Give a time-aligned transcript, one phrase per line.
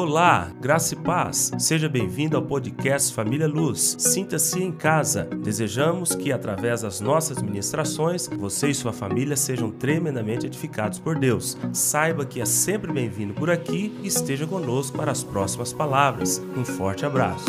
[0.00, 1.50] Olá, graça e paz.
[1.58, 3.96] Seja bem-vindo ao podcast Família Luz.
[3.98, 5.24] Sinta-se em casa.
[5.24, 11.58] Desejamos que, através das nossas ministrações, você e sua família sejam tremendamente edificados por Deus.
[11.72, 16.40] Saiba que é sempre bem-vindo por aqui e esteja conosco para as próximas palavras.
[16.56, 17.46] Um forte abraço.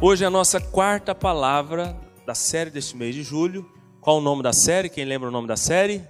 [0.00, 1.94] Hoje é a nossa quarta palavra
[2.24, 3.68] da série deste mês de julho
[4.08, 4.88] qual o nome da série?
[4.88, 6.02] Quem lembra o nome da série?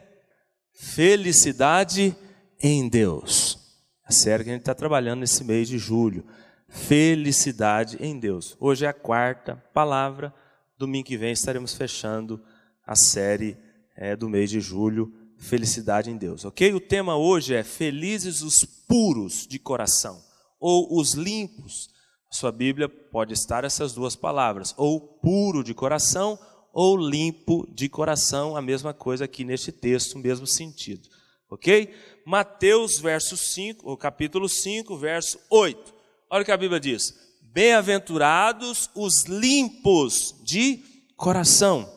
[0.73, 2.17] Felicidade
[2.63, 3.59] em Deus.
[4.05, 6.25] A série que a gente está trabalhando nesse mês de julho.
[6.69, 8.57] Felicidade em Deus.
[8.61, 10.33] Hoje é a quarta palavra.
[10.79, 12.41] Domingo que vem estaremos fechando
[12.87, 13.59] a série
[13.97, 15.13] é, do mês de julho.
[15.37, 16.73] Felicidade em Deus, ok?
[16.75, 20.23] O tema hoje é Felizes os puros de coração,
[20.61, 21.91] ou os limpos.
[22.31, 26.39] Sua Bíblia pode estar essas duas palavras, ou puro de coração,
[26.73, 31.09] ou limpo de coração, a mesma coisa aqui neste texto, o mesmo sentido.
[31.51, 31.95] Ok?
[32.25, 35.95] Mateus, verso 5, o capítulo 5, verso 8.
[36.31, 40.83] Olha o que a Bíblia diz: Bem-aventurados os limpos de
[41.17, 41.91] coração,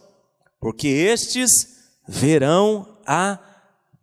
[0.59, 1.50] porque estes
[2.08, 3.39] verão a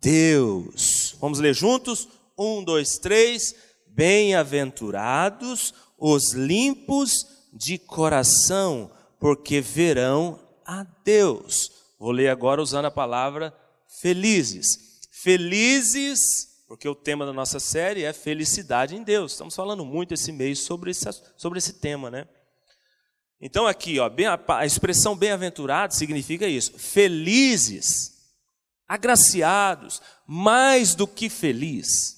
[0.01, 1.15] Deus.
[1.19, 2.07] Vamos ler juntos?
[2.37, 3.55] Um, dois, três.
[3.87, 8.89] Bem-aventurados os limpos de coração,
[9.19, 10.39] porque verão
[10.69, 11.71] a Deus.
[11.97, 13.51] Vou ler agora usando a palavra
[13.99, 14.99] felizes.
[15.09, 16.19] Felizes,
[16.67, 19.31] porque o tema da nossa série é felicidade em Deus.
[19.31, 22.27] Estamos falando muito esse mês sobre esse, sobre esse tema, né?
[23.41, 28.13] Então, aqui, ó, bem, a expressão bem-aventurado significa isso: felizes,
[28.87, 32.17] agraciados, mais do que feliz.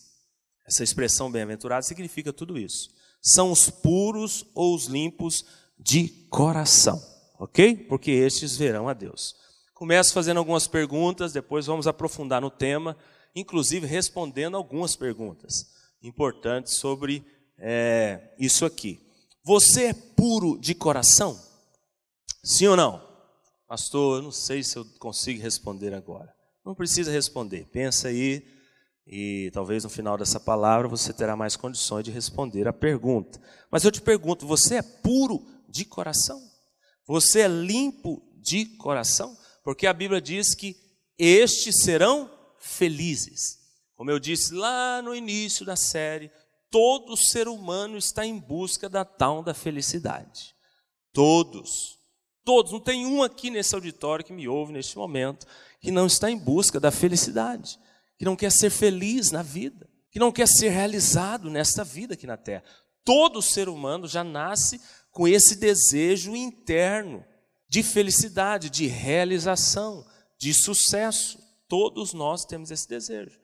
[0.67, 2.89] Essa expressão bem-aventurado significa tudo isso.
[3.21, 5.45] São os puros ou os limpos
[5.79, 7.10] de coração
[7.41, 7.75] ok?
[7.75, 9.35] Porque estes verão a Deus.
[9.73, 12.95] Começo fazendo algumas perguntas, depois vamos aprofundar no tema,
[13.35, 17.25] inclusive respondendo algumas perguntas importantes sobre
[17.57, 19.01] é, isso aqui.
[19.43, 21.41] Você é puro de coração?
[22.43, 23.01] Sim ou não?
[23.67, 26.31] Pastor, eu não sei se eu consigo responder agora.
[26.63, 28.45] Não precisa responder, pensa aí
[29.07, 33.41] e talvez no final dessa palavra você terá mais condições de responder a pergunta.
[33.71, 36.50] Mas eu te pergunto, você é puro de coração?
[37.05, 39.37] Você é limpo de coração?
[39.63, 40.75] Porque a Bíblia diz que
[41.17, 42.29] estes serão
[42.59, 43.59] felizes.
[43.95, 46.31] Como eu disse lá no início da série,
[46.69, 50.55] todo ser humano está em busca da tal da felicidade.
[51.13, 51.99] Todos.
[52.43, 52.71] Todos.
[52.71, 55.45] Não tem um aqui nesse auditório que me ouve neste momento
[55.81, 57.79] que não está em busca da felicidade,
[58.17, 62.27] que não quer ser feliz na vida, que não quer ser realizado nesta vida aqui
[62.27, 62.63] na terra.
[63.03, 64.79] Todo ser humano já nasce
[65.11, 67.23] com esse desejo interno
[67.67, 70.05] de felicidade, de realização,
[70.37, 71.39] de sucesso.
[71.67, 73.39] Todos nós temos esse desejo.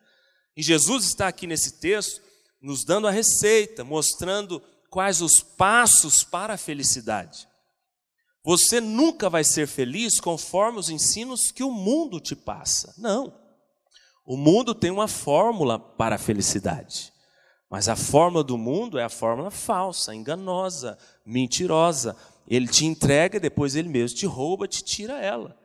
[0.56, 2.22] E Jesus está aqui nesse texto
[2.62, 7.48] nos dando a receita, mostrando quais os passos para a felicidade.
[8.44, 12.94] Você nunca vai ser feliz conforme os ensinos que o mundo te passa.
[12.98, 13.34] Não.
[14.26, 17.14] O mundo tem uma fórmula para a felicidade.
[17.70, 22.16] Mas a fórmula do mundo é a fórmula falsa, enganosa, mentirosa.
[22.48, 25.58] Ele te entrega, depois ele mesmo te rouba, te tira ela.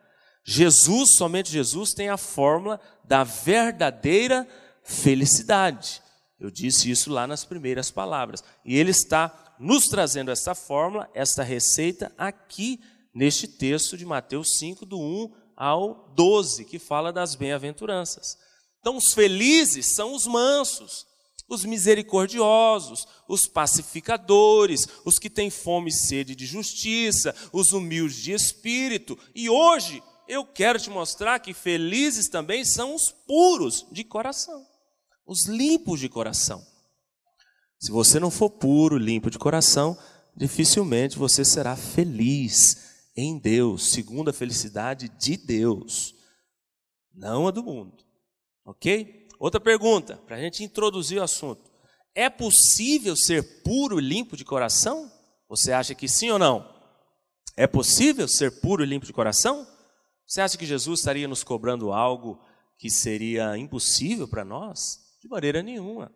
[0.43, 4.45] Jesus, somente Jesus, tem a fórmula da verdadeira
[4.83, 6.01] felicidade.
[6.37, 8.43] Eu disse isso lá nas primeiras palavras.
[8.65, 12.81] E ele está nos trazendo essa fórmula, essa receita, aqui
[13.15, 18.37] neste texto de Mateus 5, do 1 ao 12, que fala das bem-aventuranças.
[18.81, 21.12] Então, os felizes são os mansos
[21.47, 28.31] os misericordiosos, os pacificadores, os que têm fome e sede de justiça, os humildes de
[28.31, 29.17] espírito.
[29.35, 34.65] E hoje eu quero te mostrar que felizes também são os puros de coração,
[35.25, 36.65] os limpos de coração.
[37.79, 39.97] Se você não for puro, limpo de coração,
[40.35, 46.15] dificilmente você será feliz em Deus, segundo a felicidade de Deus,
[47.13, 48.03] não a do mundo.
[48.65, 49.22] Ok?
[49.43, 51.69] Outra pergunta, para a gente introduzir o assunto.
[52.15, 55.11] É possível ser puro e limpo de coração?
[55.49, 56.65] Você acha que sim ou não?
[57.57, 59.67] É possível ser puro e limpo de coração?
[60.25, 62.39] Você acha que Jesus estaria nos cobrando algo
[62.77, 64.99] que seria impossível para nós?
[65.21, 66.09] De maneira nenhuma.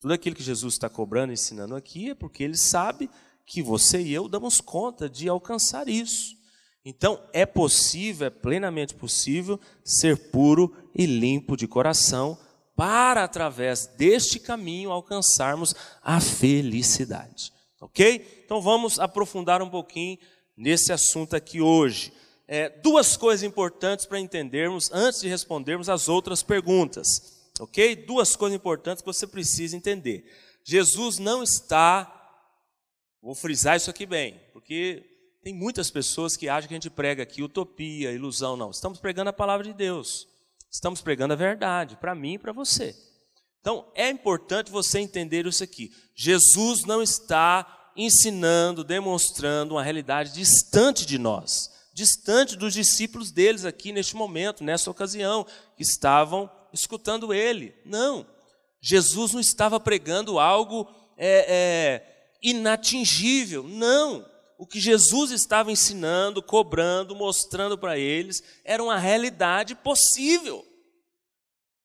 [0.00, 3.10] Tudo aquilo que Jesus está cobrando e ensinando aqui é porque ele sabe
[3.44, 6.34] que você e eu damos conta de alcançar isso.
[6.86, 12.38] Então, é possível, é plenamente possível ser puro e limpo de coração
[12.76, 17.52] para, através deste caminho, alcançarmos a felicidade.
[17.80, 18.42] Ok?
[18.44, 20.18] Então vamos aprofundar um pouquinho
[20.56, 22.12] nesse assunto aqui hoje.
[22.48, 27.06] é, duas coisas importantes para entendermos antes de respondermos as outras perguntas.
[27.58, 27.96] Ok?
[27.96, 30.24] Duas coisas importantes que você precisa entender.
[30.64, 32.12] Jesus não está,
[33.20, 35.04] vou frisar isso aqui bem, porque
[35.42, 38.56] tem muitas pessoas que acham que a gente prega aqui utopia, ilusão.
[38.56, 40.28] Não, estamos pregando a palavra de Deus.
[40.76, 42.94] Estamos pregando a verdade, para mim e para você.
[43.62, 45.90] Então, é importante você entender isso aqui.
[46.14, 53.90] Jesus não está ensinando, demonstrando uma realidade distante de nós distante dos discípulos deles aqui
[53.90, 55.46] neste momento, nessa ocasião,
[55.78, 57.74] que estavam escutando ele.
[57.86, 58.26] Não,
[58.82, 60.86] Jesus não estava pregando algo
[61.16, 64.30] é, é, inatingível, não.
[64.58, 70.64] O que Jesus estava ensinando, cobrando, mostrando para eles, era uma realidade possível.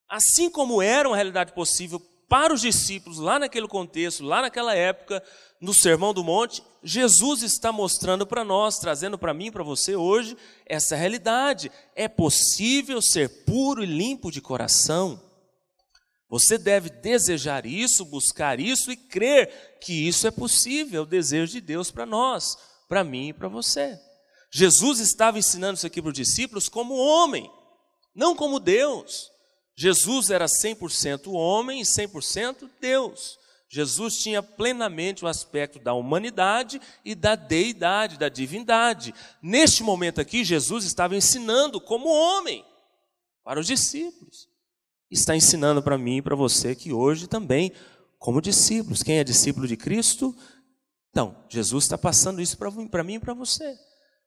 [0.07, 5.21] Assim como era uma realidade possível para os discípulos lá naquele contexto, lá naquela época,
[5.59, 10.38] no Sermão do Monte, Jesus está mostrando para nós, trazendo para mim, para você hoje,
[10.65, 11.69] essa realidade.
[11.94, 15.21] É possível ser puro e limpo de coração.
[16.31, 21.51] Você deve desejar isso, buscar isso e crer que isso é possível, é o desejo
[21.51, 22.57] de Deus para nós,
[22.88, 24.00] para mim e para você.
[24.50, 27.51] Jesus estava ensinando isso aqui para os discípulos como homem,
[28.16, 29.30] não como Deus.
[29.75, 33.38] Jesus era 100% homem e 100% Deus.
[33.68, 39.13] Jesus tinha plenamente o aspecto da humanidade e da deidade, da divindade.
[39.42, 42.66] Neste momento aqui, Jesus estava ensinando como homem
[43.44, 44.50] para os discípulos.
[45.12, 47.72] Está ensinando para mim e para você que hoje também,
[48.18, 49.04] como discípulos.
[49.04, 50.34] Quem é discípulo de Cristo?
[51.10, 52.58] Então, Jesus está passando isso
[52.90, 53.75] para mim e para você.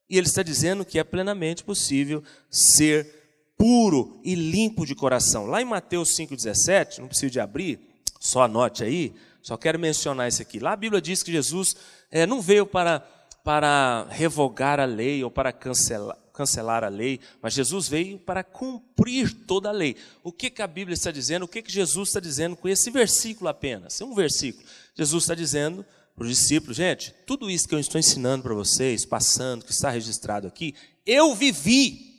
[0.09, 3.25] E ele está dizendo que é plenamente possível ser
[3.57, 5.47] puro e limpo de coração.
[5.47, 7.81] Lá em Mateus 5,17, não preciso de abrir,
[8.21, 10.59] só anote aí, só quero mencionar isso aqui.
[10.59, 11.77] Lá a Bíblia diz que Jesus
[12.11, 13.01] é, não veio para,
[13.43, 19.33] para revogar a lei ou para cancelar, cancelar a lei, mas Jesus veio para cumprir
[19.47, 19.97] toda a lei.
[20.23, 21.45] O que, que a Bíblia está dizendo?
[21.45, 24.01] O que, que Jesus está dizendo com esse versículo apenas?
[24.01, 24.67] É um versículo.
[24.97, 25.87] Jesus está dizendo
[26.17, 29.91] para os discípulos, gente, tudo isso que eu estou ensinando para vocês, passando, que está
[29.91, 30.75] registrado aqui,
[31.07, 32.15] eu vivi,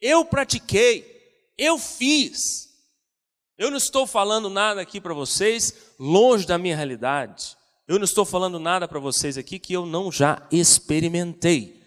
[0.00, 1.04] eu pratiquei,
[1.58, 2.70] eu fiz.
[3.58, 7.56] Eu não estou falando nada aqui para vocês longe da minha realidade.
[7.88, 11.81] Eu não estou falando nada para vocês aqui que eu não já experimentei.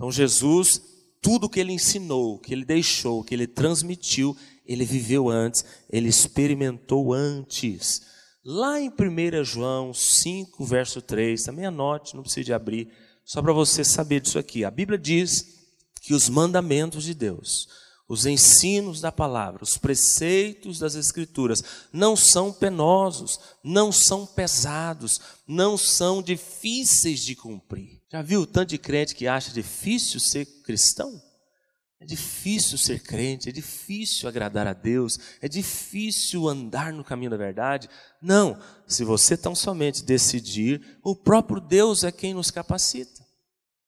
[0.00, 0.80] Então, Jesus,
[1.20, 7.12] tudo que ele ensinou, que ele deixou, que ele transmitiu, ele viveu antes, ele experimentou
[7.12, 8.00] antes.
[8.42, 12.88] Lá em 1 João 5, verso 3, também anote, não precisa de abrir,
[13.26, 14.64] só para você saber disso aqui.
[14.64, 15.44] A Bíblia diz
[16.00, 17.68] que os mandamentos de Deus
[18.10, 21.62] os ensinos da palavra, os preceitos das Escrituras
[21.92, 28.02] não são penosos, não são pesados, não são difíceis de cumprir.
[28.10, 31.22] Já viu o tanto de crente que acha difícil ser cristão?
[32.00, 37.36] É difícil ser crente, é difícil agradar a Deus, é difícil andar no caminho da
[37.36, 37.88] verdade.
[38.20, 38.58] Não,
[38.88, 43.24] se você tão somente decidir, o próprio Deus é quem nos capacita.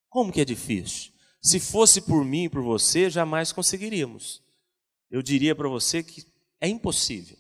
[0.08, 1.10] Como que é difícil?
[1.42, 4.40] Se fosse por mim e por você, jamais conseguiríamos.
[5.10, 6.24] Eu diria para você que
[6.60, 7.36] é impossível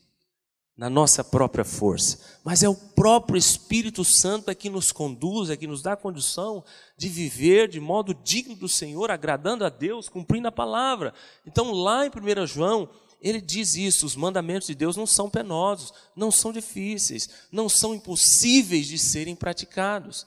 [0.76, 5.56] na nossa própria força, mas é o próprio Espírito Santo é que nos conduz, é
[5.56, 6.64] que nos dá a condição
[6.96, 11.14] de viver de modo digno do Senhor, agradando a Deus, cumprindo a palavra.
[11.46, 12.88] Então, lá em 1 João,
[13.20, 17.94] ele diz isso: os mandamentos de Deus não são penosos, não são difíceis, não são
[17.94, 20.26] impossíveis de serem praticados.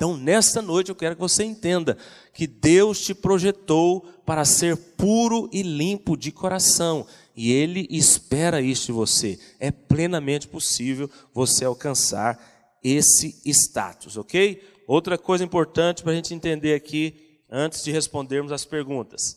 [0.00, 1.94] Então, nesta noite, eu quero que você entenda
[2.32, 8.86] que Deus te projetou para ser puro e limpo de coração, e Ele espera isso
[8.86, 9.38] de você.
[9.58, 12.40] É plenamente possível você alcançar
[12.82, 14.66] esse status, ok?
[14.88, 19.36] Outra coisa importante para a gente entender aqui, antes de respondermos as perguntas: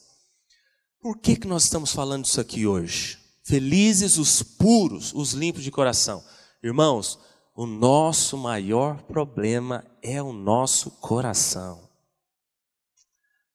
[1.02, 3.18] por que, que nós estamos falando isso aqui hoje?
[3.44, 6.24] Felizes os puros, os limpos de coração.
[6.64, 7.20] Irmãos,
[7.56, 11.88] o nosso maior problema é o nosso coração.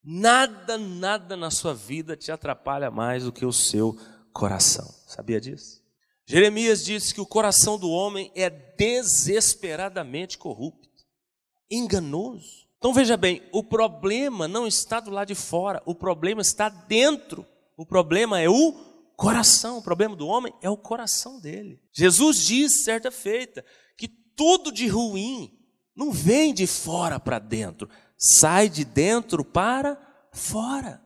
[0.03, 3.99] Nada, nada na sua vida te atrapalha mais do que o seu
[4.33, 4.89] coração.
[5.07, 5.83] Sabia disso?
[6.25, 10.89] Jeremias disse que o coração do homem é desesperadamente corrupto,
[11.71, 12.69] enganoso.
[12.79, 17.45] Então veja bem, o problema não está do lado de fora, o problema está dentro.
[17.77, 18.73] O problema é o
[19.17, 21.81] coração, o problema do homem é o coração dele.
[21.93, 23.65] Jesus disse certa feita
[24.39, 25.53] tudo de ruim
[25.97, 29.99] não vem de fora para dentro, sai de dentro para
[30.33, 31.03] fora.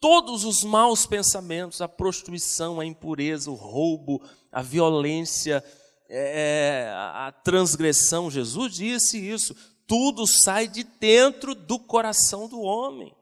[0.00, 5.62] Todos os maus pensamentos, a prostituição, a impureza, o roubo, a violência,
[6.10, 9.54] é, a transgressão, Jesus disse isso,
[9.86, 13.14] tudo sai de dentro do coração do homem.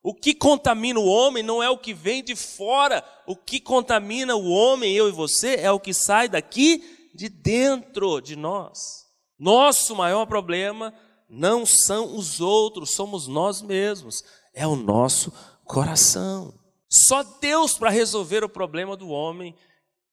[0.00, 4.36] O que contamina o homem não é o que vem de fora, o que contamina
[4.36, 9.06] o homem, eu e você, é o que sai daqui de dentro de nós.
[9.38, 10.92] Nosso maior problema
[11.28, 15.32] não são os outros, somos nós mesmos, é o nosso
[15.64, 16.52] coração.
[16.88, 19.56] Só Deus para resolver o problema do homem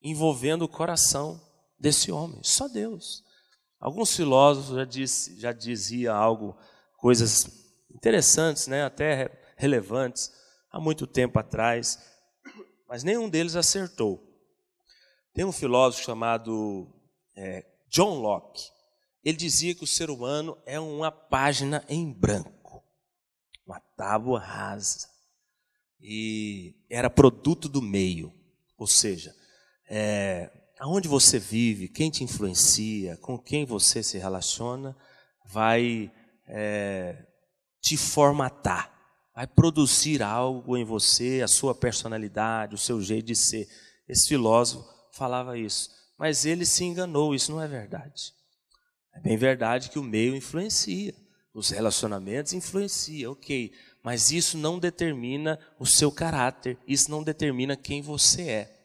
[0.01, 1.39] envolvendo o coração
[1.79, 3.23] desse homem, só Deus.
[3.79, 6.55] Alguns filósofos já, disse, já diziam algo,
[6.97, 7.47] coisas
[7.93, 10.31] interessantes, né, até relevantes,
[10.71, 11.99] há muito tempo atrás,
[12.87, 14.30] mas nenhum deles acertou.
[15.33, 16.87] Tem um filósofo chamado
[17.35, 18.69] é, John Locke.
[19.23, 22.83] Ele dizia que o ser humano é uma página em branco,
[23.65, 25.07] uma tábua rasa,
[25.99, 28.33] e era produto do meio,
[28.77, 29.33] ou seja,
[29.87, 34.97] é, aonde você vive, quem te influencia, com quem você se relaciona,
[35.45, 36.11] vai
[36.47, 37.25] é,
[37.79, 38.91] te formatar,
[39.35, 43.67] vai produzir algo em você, a sua personalidade, o seu jeito de ser.
[44.09, 48.33] Esse filósofo falava isso, mas ele se enganou, isso não é verdade.
[49.13, 51.13] É bem verdade que o meio influencia,
[51.53, 58.01] os relacionamentos influenciam, ok, mas isso não determina o seu caráter, isso não determina quem
[58.01, 58.77] você é.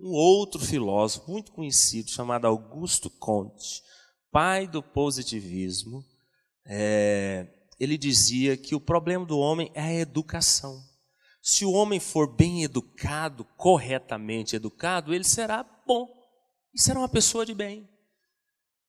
[0.00, 3.82] Um outro filósofo muito conhecido, chamado Augusto Comte,
[4.30, 6.04] pai do positivismo,
[6.64, 7.46] é,
[7.78, 10.87] ele dizia que o problema do homem é a educação.
[11.50, 16.06] Se o homem for bem educado, corretamente educado, ele será bom
[16.74, 17.88] e será uma pessoa de bem.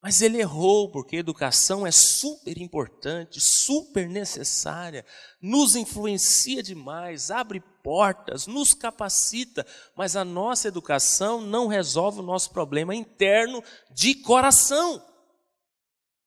[0.03, 5.05] Mas ele errou, porque educação é super importante, super necessária,
[5.41, 12.51] nos influencia demais, abre portas, nos capacita, mas a nossa educação não resolve o nosso
[12.51, 15.01] problema interno de coração.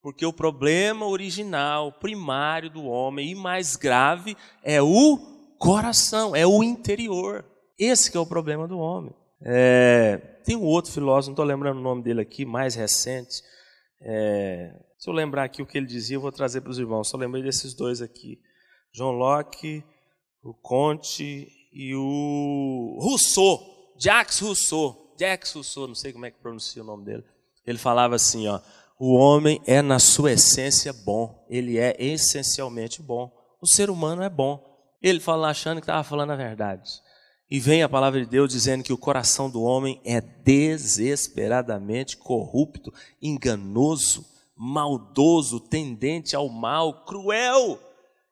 [0.00, 5.31] Porque o problema original, primário do homem e mais grave é o
[5.62, 7.44] coração, é o interior.
[7.78, 9.14] Esse é o problema do homem.
[9.44, 13.42] É, tem um outro filósofo, não estou lembrando o nome dele aqui, mais recente.
[14.00, 17.08] É, se eu lembrar aqui o que ele dizia, eu vou trazer para os irmãos.
[17.08, 18.40] Só lembrei desses dois aqui:
[18.92, 19.84] John Locke,
[20.42, 23.60] o Conte e o Rousseau,
[23.96, 25.14] Jacques Rousseau.
[25.18, 27.24] Jacques Rousseau, não sei como é que pronuncia o nome dele.
[27.64, 28.60] Ele falava assim, ó:
[28.98, 31.46] o homem é, na sua essência, bom.
[31.48, 33.32] Ele é essencialmente bom.
[33.60, 34.71] O ser humano é bom.
[35.02, 37.02] Ele fala achando que estava falando a verdade.
[37.50, 42.90] E vem a palavra de Deus dizendo que o coração do homem é desesperadamente corrupto,
[43.20, 44.24] enganoso,
[44.56, 47.78] maldoso, tendente ao mal, cruel.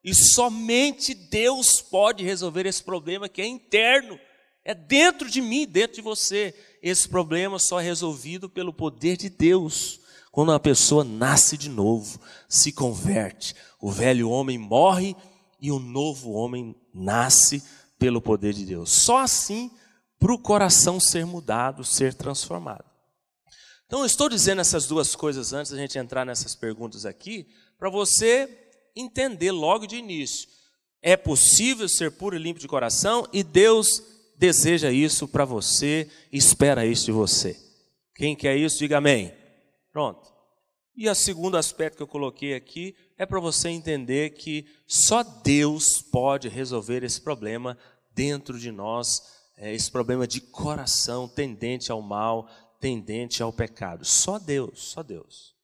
[0.03, 4.19] E somente Deus pode resolver esse problema que é interno,
[4.65, 6.55] é dentro de mim, dentro de você.
[6.83, 10.01] Esse problema só é resolvido pelo poder de Deus.
[10.33, 15.15] Quando uma pessoa nasce de novo, se converte, o velho homem morre
[15.61, 17.63] e o novo homem nasce
[17.99, 18.91] pelo poder de Deus.
[18.91, 19.71] Só assim
[20.19, 22.85] para o coração ser mudado, ser transformado.
[23.87, 27.49] Então, eu estou dizendo essas duas coisas antes da gente entrar nessas perguntas aqui,
[27.79, 28.49] para você
[28.95, 30.49] entender logo de início.
[31.03, 34.03] É possível ser puro e limpo de coração e Deus
[34.37, 37.59] deseja isso para você, espera isso de você.
[38.15, 39.35] Quem quer isso, diga amém.
[39.91, 40.30] Pronto.
[41.01, 46.03] E o segundo aspecto que eu coloquei aqui é para você entender que só Deus
[46.03, 47.79] pode resolver esse problema
[48.15, 49.23] dentro de nós,
[49.57, 54.05] é, esse problema de coração tendente ao mal, tendente ao pecado.
[54.05, 55.55] Só Deus, só Deus.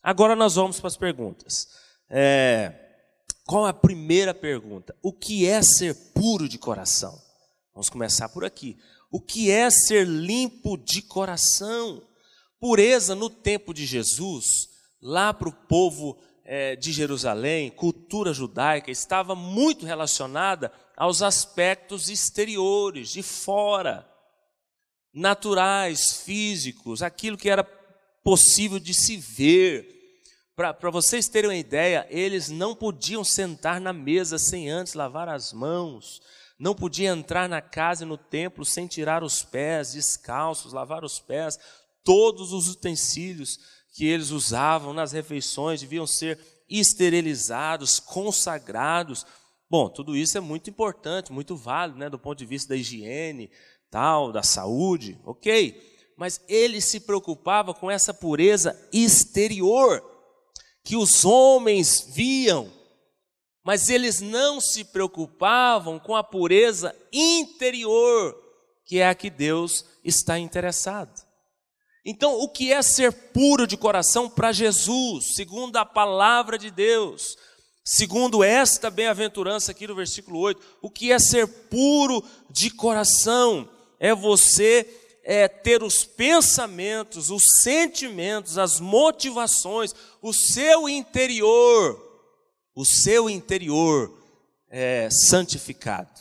[0.00, 1.70] Agora nós vamos para as perguntas.
[2.08, 2.72] É,
[3.44, 4.94] qual a primeira pergunta?
[5.02, 7.20] O que é ser puro de coração?
[7.72, 8.78] Vamos começar por aqui.
[9.10, 12.00] O que é ser limpo de coração?
[12.60, 14.72] Pureza no tempo de Jesus,
[15.04, 23.10] lá para o povo é, de Jerusalém, cultura judaica, estava muito relacionada aos aspectos exteriores,
[23.10, 24.08] de fora,
[25.12, 27.62] naturais, físicos, aquilo que era
[28.24, 29.92] possível de se ver.
[30.56, 35.52] Para vocês terem uma ideia, eles não podiam sentar na mesa sem antes lavar as
[35.52, 36.22] mãos,
[36.58, 41.20] não podiam entrar na casa e no templo sem tirar os pés, descalços, lavar os
[41.20, 41.58] pés,
[42.04, 43.58] Todos os utensílios
[43.94, 49.24] que eles usavam nas refeições deviam ser esterilizados, consagrados.
[49.70, 53.52] Bom, tudo isso é muito importante, muito válido, né, do ponto de vista da higiene,
[53.88, 55.80] tal, da saúde, ok?
[56.18, 60.02] Mas ele se preocupava com essa pureza exterior
[60.82, 62.70] que os homens viam,
[63.62, 68.36] mas eles não se preocupavam com a pureza interior,
[68.84, 71.23] que é a que Deus está interessado.
[72.04, 77.36] Então, o que é ser puro de coração para Jesus, segundo a palavra de Deus?
[77.82, 83.68] Segundo esta bem-aventurança aqui no versículo 8, o que é ser puro de coração?
[83.98, 84.86] É você
[85.22, 92.00] é, ter os pensamentos, os sentimentos, as motivações, o seu interior,
[92.74, 94.22] o seu interior
[94.70, 96.20] é, santificado,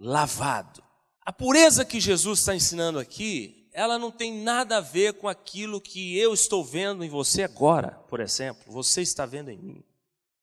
[0.00, 0.82] lavado.
[1.24, 5.80] A pureza que Jesus está ensinando aqui, ela não tem nada a ver com aquilo
[5.80, 9.84] que eu estou vendo em você agora, por exemplo, você está vendo em mim.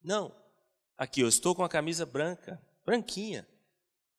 [0.02, 0.34] Não.
[0.96, 3.46] Aqui, eu estou com a camisa branca, branquinha.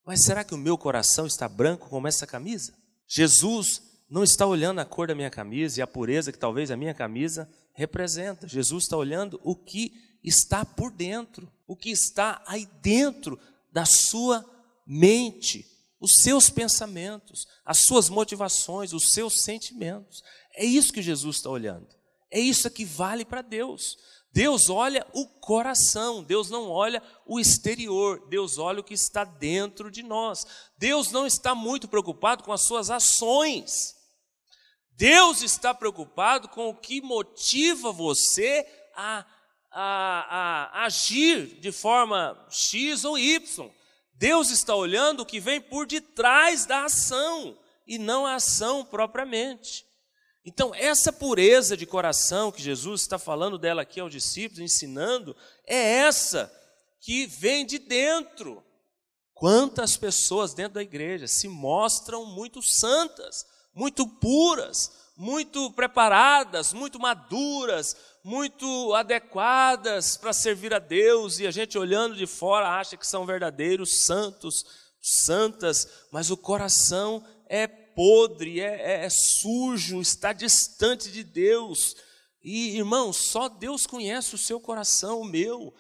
[0.06, 2.74] Mas será que o meu coração está branco como essa camisa?
[3.08, 6.78] Jesus não está olhando a cor da minha camisa e a pureza que talvez a
[6.78, 8.48] minha camisa representa.
[8.48, 13.40] Jesus está olhando o que está por dentro, o que está aí dentro
[13.72, 14.46] da sua
[14.86, 15.66] mente,
[16.02, 20.24] os seus pensamentos, as suas motivações, os seus sentimentos.
[20.56, 21.88] É isso que Jesus está olhando.
[22.32, 23.96] É isso que vale para Deus.
[24.34, 29.92] Deus olha o coração, Deus não olha o exterior, Deus olha o que está dentro
[29.92, 30.48] de nós.
[30.78, 33.96] Deus não está muito preocupado com as suas ações.
[34.92, 38.66] Deus está preocupado com o que motiva você
[38.96, 39.26] a,
[39.70, 43.70] a, a agir de forma X ou Y.
[44.22, 49.84] Deus está olhando o que vem por detrás da ação e não a ação propriamente.
[50.46, 55.36] Então, essa pureza de coração que Jesus está falando dela aqui aos discípulos, ensinando,
[55.66, 56.54] é essa
[57.00, 58.64] que vem de dentro.
[59.34, 67.96] Quantas pessoas dentro da igreja se mostram muito santas, muito puras, muito preparadas, muito maduras,
[68.24, 73.26] muito adequadas para servir a Deus, e a gente olhando de fora acha que são
[73.26, 74.64] verdadeiros santos,
[75.02, 81.96] santas, mas o coração é podre, é, é, é sujo, está distante de Deus.
[82.44, 85.74] E, irmão, só Deus conhece o seu coração, o meu,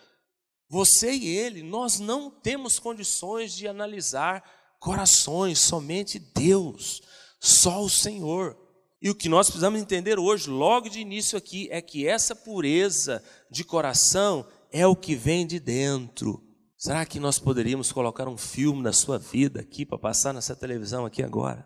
[0.68, 1.64] você e ele.
[1.64, 4.44] Nós não temos condições de analisar
[4.80, 7.02] corações, somente Deus,
[7.40, 8.58] só o Senhor.
[9.02, 13.24] E o que nós precisamos entender hoje, logo de início aqui, é que essa pureza
[13.50, 16.44] de coração é o que vem de dentro.
[16.78, 21.06] Será que nós poderíamos colocar um filme na sua vida aqui para passar nessa televisão
[21.06, 21.66] aqui agora?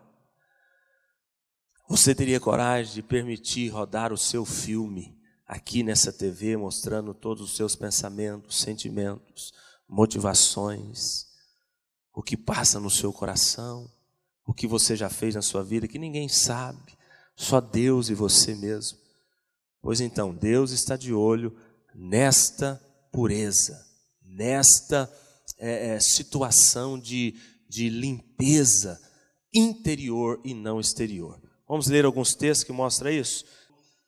[1.88, 7.56] Você teria coragem de permitir rodar o seu filme aqui nessa TV, mostrando todos os
[7.56, 9.52] seus pensamentos, sentimentos,
[9.88, 11.26] motivações,
[12.12, 13.88] o que passa no seu coração,
[14.44, 16.95] o que você já fez na sua vida que ninguém sabe,
[17.36, 18.98] só Deus e você mesmo.
[19.82, 21.54] Pois então, Deus está de olho
[21.94, 23.86] nesta pureza,
[24.24, 25.10] nesta
[25.58, 27.34] é, é, situação de,
[27.68, 29.00] de limpeza
[29.52, 31.40] interior e não exterior.
[31.68, 33.44] Vamos ler alguns textos que mostram isso?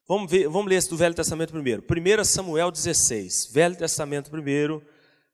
[0.06, 1.82] Vamos, ver, vamos ler esse do Velho Testamento primeiro.
[1.82, 3.50] 1 Samuel 16.
[3.52, 4.82] Velho Testamento primeiro.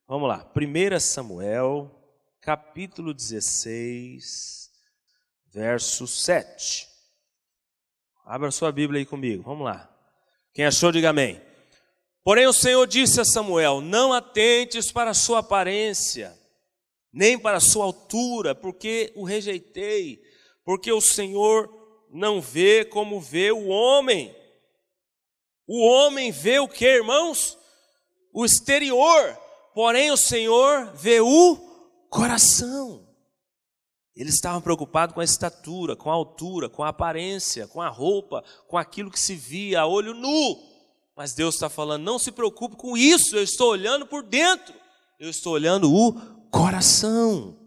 [0.07, 0.51] Vamos lá.
[0.55, 1.91] 1 Samuel,
[2.41, 4.71] capítulo 16,
[5.53, 6.94] verso 7.
[8.27, 9.43] Abra sua Bíblia aí comigo.
[9.43, 9.87] Vamos lá.
[10.55, 11.43] Quem achou, diga amém.
[12.23, 16.35] Porém, o Senhor disse a Samuel: Não atentes para a sua aparência,
[17.13, 20.23] nem para a sua altura, porque o rejeitei,
[20.65, 21.69] porque o Senhor
[22.11, 24.35] não vê como vê o homem.
[25.67, 27.59] O homem vê o que, irmãos?
[28.33, 29.39] O exterior,
[29.75, 31.57] porém o Senhor vê o
[32.09, 33.04] coração.
[34.17, 38.45] Eles estavam preocupados com a estatura, com a altura, com a aparência, com a roupa,
[38.69, 40.57] com aquilo que se via a olho nu.
[41.17, 44.75] Mas Deus está falando: não se preocupe com isso, eu estou olhando por dentro,
[45.19, 46.13] eu estou olhando o
[46.51, 47.59] coração.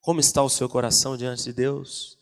[0.00, 2.18] Como está o seu coração diante de Deus?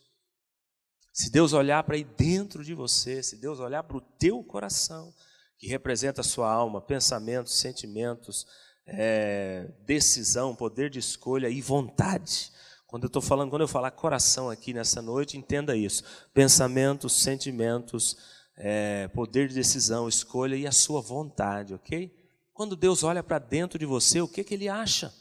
[1.13, 5.13] Se Deus olhar para aí dentro de você, se Deus olhar para o teu coração,
[5.57, 8.45] que representa a sua alma, pensamentos, sentimentos,
[8.85, 12.51] é, decisão, poder de escolha e vontade.
[12.91, 18.17] Quando eu estou falando, quando eu falar coração aqui nessa noite, entenda isso: pensamentos, sentimentos,
[18.57, 22.13] é, poder de decisão, escolha e a sua vontade, ok?
[22.53, 25.15] Quando Deus olha para dentro de você, o que, que Ele acha?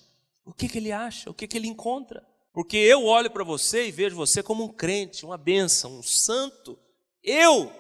[0.45, 1.31] O que, que Ele acha?
[1.31, 2.27] O que, que Ele encontra?
[2.53, 6.77] Porque eu olho para você e vejo você como um crente, uma bênção, um santo.
[7.23, 7.73] Eu,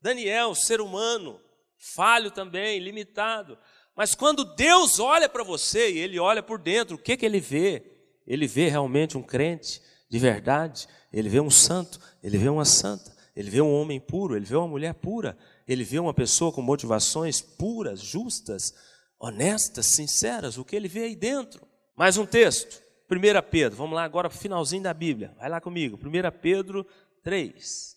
[0.00, 1.40] Daniel, ser humano,
[1.76, 3.58] falho também, limitado.
[3.96, 7.40] Mas quando Deus olha para você e Ele olha por dentro, o que, que Ele
[7.40, 7.95] vê?
[8.26, 13.14] Ele vê realmente um crente de verdade, Ele vê um santo, Ele vê uma santa,
[13.34, 15.36] Ele vê um homem puro, Ele vê uma mulher pura,
[15.66, 18.74] Ele vê uma pessoa com motivações puras, justas,
[19.18, 21.66] honestas, sinceras, o que Ele vê aí dentro.
[21.96, 22.82] Mais um texto.
[23.10, 25.32] 1 Pedro, vamos lá agora para o finalzinho da Bíblia.
[25.38, 25.96] Vai lá comigo.
[25.96, 26.84] 1 Pedro
[27.22, 27.96] 3,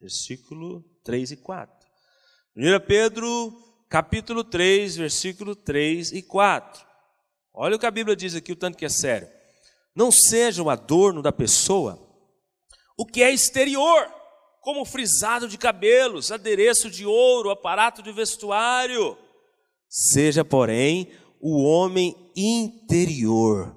[0.00, 1.86] versículo 3 e 4.
[2.56, 6.86] 1 Pedro capítulo 3, versículo 3 e 4.
[7.52, 9.28] Olha o que a Bíblia diz aqui, o tanto que é sério.
[9.98, 12.06] Não seja o adorno da pessoa
[12.96, 14.08] o que é exterior,
[14.60, 19.18] como frisado de cabelos, adereço de ouro, aparato de vestuário.
[19.88, 23.76] Seja, porém, o homem interior,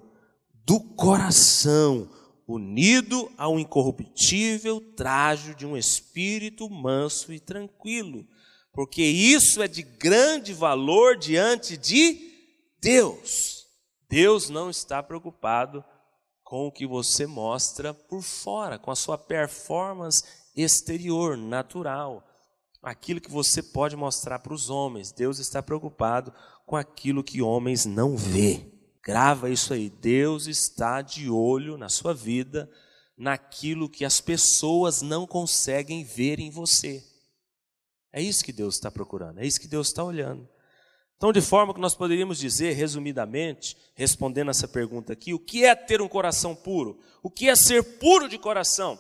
[0.64, 2.08] do coração,
[2.48, 8.28] unido ao incorruptível trajo de um espírito manso e tranquilo,
[8.72, 12.20] porque isso é de grande valor diante de
[12.80, 13.66] Deus.
[14.08, 15.84] Deus não está preocupado
[16.52, 20.22] com o que você mostra por fora, com a sua performance
[20.54, 22.28] exterior, natural.
[22.84, 25.14] Aquilo que você pode mostrar para os homens.
[25.14, 26.34] Deus está preocupado
[26.66, 28.70] com aquilo que homens não vê.
[29.02, 29.90] Grava isso aí.
[29.90, 32.70] Deus está de olho na sua vida,
[33.18, 37.02] naquilo que as pessoas não conseguem ver em você.
[38.12, 40.50] É isso que Deus está procurando, é isso que Deus está olhando.
[41.22, 45.76] Então, de forma que nós poderíamos dizer, resumidamente, respondendo essa pergunta aqui, o que é
[45.76, 47.00] ter um coração puro?
[47.22, 49.00] O que é ser puro de coração?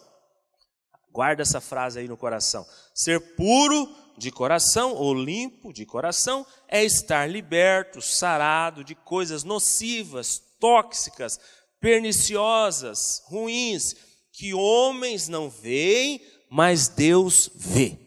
[1.12, 2.63] Guarda essa frase aí no coração.
[2.93, 10.39] Ser puro de coração ou limpo de coração é estar liberto, sarado de coisas nocivas,
[10.60, 11.39] tóxicas,
[11.79, 13.95] perniciosas, ruins,
[14.31, 17.97] que homens não veem, mas Deus vê.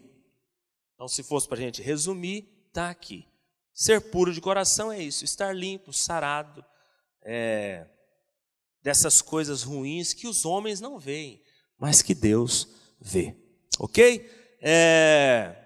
[0.94, 3.26] Então, se fosse para a gente resumir, está aqui.
[3.74, 6.64] Ser puro de coração é isso, estar limpo, sarado,
[7.24, 7.84] é,
[8.80, 11.42] dessas coisas ruins que os homens não veem,
[11.76, 12.68] mas que Deus
[13.00, 13.34] vê.
[13.80, 14.30] Ok?
[14.62, 15.56] É,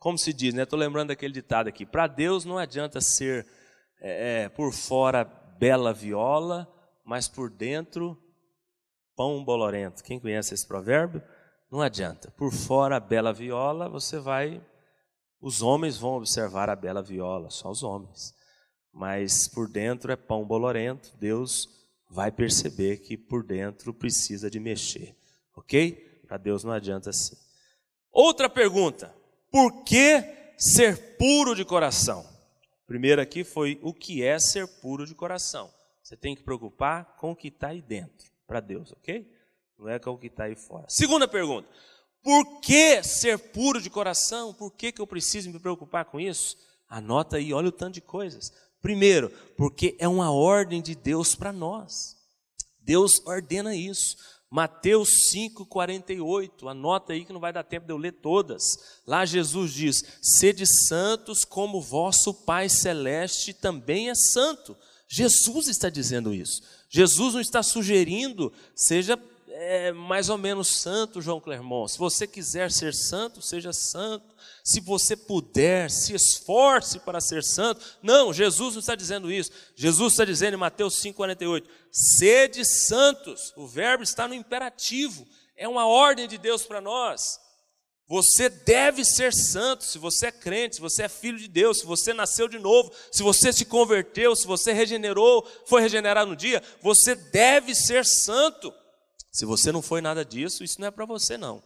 [0.00, 0.64] como se diz, né?
[0.64, 3.46] Estou lembrando daquele ditado aqui: para Deus não adianta ser
[4.00, 6.68] é, é, por fora bela viola,
[7.04, 8.20] mas por dentro
[9.14, 10.02] pão bolorento.
[10.02, 11.22] Quem conhece esse provérbio?
[11.70, 12.32] Não adianta.
[12.32, 14.60] Por fora bela viola, você vai
[15.42, 18.32] os homens vão observar a bela viola, só os homens.
[18.92, 21.68] Mas por dentro é pão bolorento, Deus
[22.08, 25.16] vai perceber que por dentro precisa de mexer.
[25.56, 26.22] Ok?
[26.28, 27.36] Para Deus não adianta assim.
[28.12, 29.12] Outra pergunta:
[29.50, 30.22] por que
[30.56, 32.24] ser puro de coração?
[32.86, 35.72] Primeiro aqui foi o que é ser puro de coração.
[36.02, 39.28] Você tem que preocupar com o que está aí dentro, para Deus, ok?
[39.78, 40.84] Não é com o que está aí fora.
[40.88, 41.68] Segunda pergunta:
[42.22, 44.54] por que ser puro de coração?
[44.54, 46.56] Por que, que eu preciso me preocupar com isso?
[46.88, 48.52] Anota aí, olha o tanto de coisas.
[48.80, 52.16] Primeiro, porque é uma ordem de Deus para nós.
[52.80, 54.16] Deus ordena isso.
[54.50, 58.62] Mateus 5,48, anota aí que não vai dar tempo de eu ler todas.
[59.06, 64.76] Lá Jesus diz: Sede santos como vosso Pai Celeste também é santo.
[65.08, 66.60] Jesus está dizendo isso.
[66.90, 69.16] Jesus não está sugerindo, seja
[69.62, 71.92] é mais ou menos santo, João Clermont.
[71.92, 74.34] Se você quiser ser santo, seja santo.
[74.64, 77.80] Se você puder, se esforce para ser santo.
[78.02, 79.52] Não, Jesus não está dizendo isso.
[79.76, 83.52] Jesus está dizendo em Mateus 5,48: sede santos.
[83.56, 85.26] O verbo está no imperativo.
[85.56, 87.40] É uma ordem de Deus para nós.
[88.08, 91.86] Você deve ser santo se você é crente, se você é filho de Deus, se
[91.86, 96.62] você nasceu de novo, se você se converteu, se você regenerou, foi regenerado no dia,
[96.82, 98.74] você deve ser santo.
[99.32, 101.62] Se você não foi nada disso, isso não é para você não.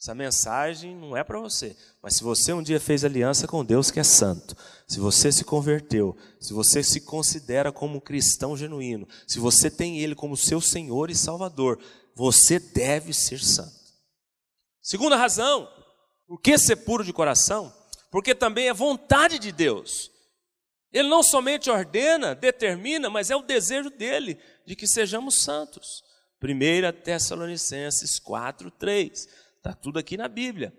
[0.00, 1.76] Essa mensagem não é para você.
[2.02, 4.56] Mas se você um dia fez aliança com Deus que é santo,
[4.88, 10.14] se você se converteu, se você se considera como cristão genuíno, se você tem Ele
[10.14, 11.78] como seu Senhor e Salvador,
[12.14, 13.84] você deve ser santo.
[14.82, 15.68] Segunda razão,
[16.26, 17.74] por que ser puro de coração?
[18.10, 20.10] Porque também é vontade de Deus.
[20.92, 26.04] Ele não somente ordena, determina, mas é o desejo dele de que sejamos santos.
[26.44, 29.28] 1 Tessalonicenses 4, 3.
[29.56, 30.74] Está tudo aqui na Bíblia.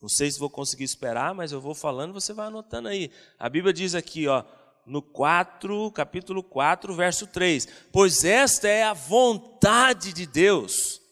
[0.00, 3.10] Não sei se vou conseguir esperar, mas eu vou falando, você vai anotando aí.
[3.36, 4.44] A Bíblia diz aqui, ó,
[4.86, 11.02] no 4, capítulo 4, verso 3: Pois esta é a vontade de Deus,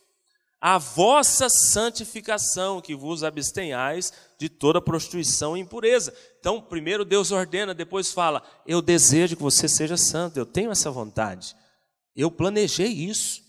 [0.61, 6.15] a vossa santificação, que vos abstenhais de toda prostituição e impureza.
[6.39, 10.91] Então, primeiro Deus ordena, depois fala: Eu desejo que você seja santo, eu tenho essa
[10.91, 11.57] vontade,
[12.15, 13.46] eu planejei isso.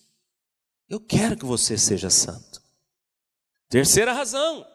[0.89, 2.61] Eu quero que você seja santo.
[3.69, 4.65] Terceira razão,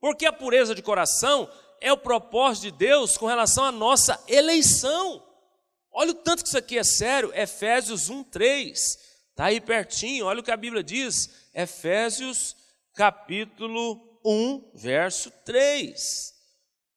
[0.00, 5.22] porque a pureza de coração é o propósito de Deus com relação à nossa eleição.
[5.92, 8.98] Olha o tanto que isso aqui é sério, Efésios 1, 3.
[9.30, 11.48] Está aí pertinho, olha o que a Bíblia diz.
[11.52, 12.56] Efésios
[12.94, 16.34] capítulo 1, verso 3.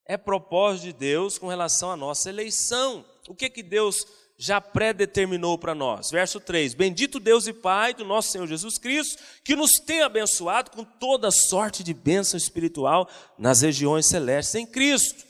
[0.05, 3.05] É propósito de Deus com relação à nossa eleição.
[3.27, 4.07] O que que Deus
[4.41, 6.09] já predeterminou para nós.
[6.09, 10.71] Verso 3: Bendito Deus e Pai do nosso Senhor Jesus Cristo, que nos tem abençoado
[10.71, 15.25] com toda sorte de bênção espiritual nas regiões celestes em Cristo.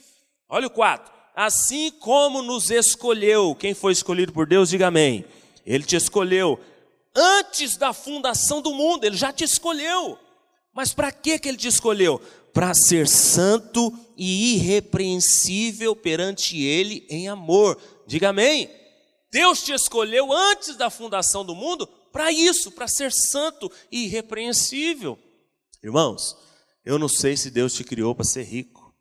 [0.48, 1.12] Olha o 4.
[1.36, 5.26] Assim como nos escolheu, quem foi escolhido por Deus, diga amém.
[5.65, 6.60] Ele te escolheu
[7.15, 10.19] antes da fundação do mundo, ele já te escolheu.
[10.72, 12.22] Mas para que que ele te escolheu?
[12.54, 17.78] Para ser santo e irrepreensível perante ele em amor.
[18.06, 18.79] Diga amém.
[19.32, 25.18] Deus te escolheu antes da fundação do mundo para isso, para ser santo e irrepreensível.
[25.84, 26.36] Irmãos,
[26.84, 28.96] eu não sei se Deus te criou para ser rico.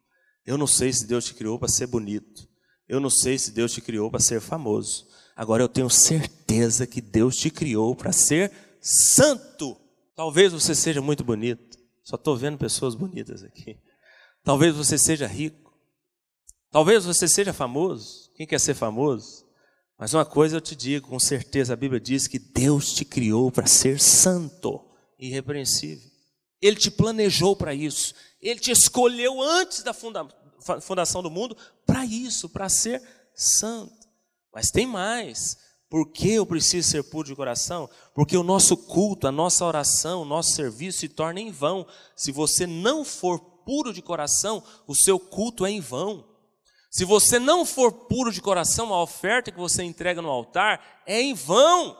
[0.44, 2.48] Eu não sei se Deus te criou para ser bonito.
[2.88, 5.06] Eu não sei se Deus te criou para ser famoso.
[5.36, 9.76] Agora eu tenho certeza que Deus te criou para ser santo.
[10.14, 11.78] Talvez você seja muito bonito.
[12.02, 13.78] Só estou vendo pessoas bonitas aqui.
[14.42, 15.74] Talvez você seja rico.
[16.70, 18.30] Talvez você seja famoso.
[18.34, 19.47] Quem quer ser famoso?
[19.98, 23.50] Mas uma coisa eu te digo, com certeza a Bíblia diz que Deus te criou
[23.50, 24.80] para ser santo
[25.18, 26.08] irrepreensível.
[26.62, 28.14] Ele te planejou para isso.
[28.40, 30.26] Ele te escolheu antes da funda
[30.80, 31.56] fundação do mundo
[31.86, 33.02] para isso, para ser
[33.34, 34.08] santo.
[34.52, 35.56] Mas tem mais.
[35.88, 37.88] Por que eu preciso ser puro de coração?
[38.14, 41.86] Porque o nosso culto, a nossa oração, o nosso serviço se torna em vão.
[42.14, 46.24] Se você não for puro de coração, o seu culto é em vão.
[46.90, 51.20] Se você não for puro de coração, a oferta que você entrega no altar é
[51.20, 51.96] em vão.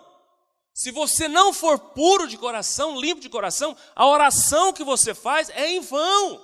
[0.73, 5.51] Se você não for puro de coração, limpo de coração, a oração que você faz
[5.51, 6.43] é em vão.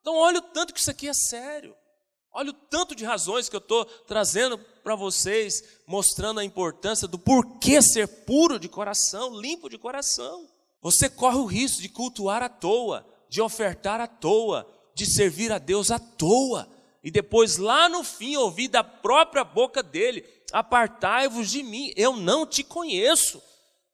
[0.00, 1.74] Então, olha o tanto que isso aqui é sério.
[2.30, 7.18] Olha o tanto de razões que eu estou trazendo para vocês, mostrando a importância do
[7.18, 10.46] porquê ser puro de coração, limpo de coração.
[10.82, 15.58] Você corre o risco de cultuar à toa, de ofertar à toa, de servir a
[15.58, 16.68] Deus à toa
[17.08, 22.46] e depois lá no fim ouvir da própria boca dele: Apartai-vos de mim, eu não
[22.46, 23.42] te conheço,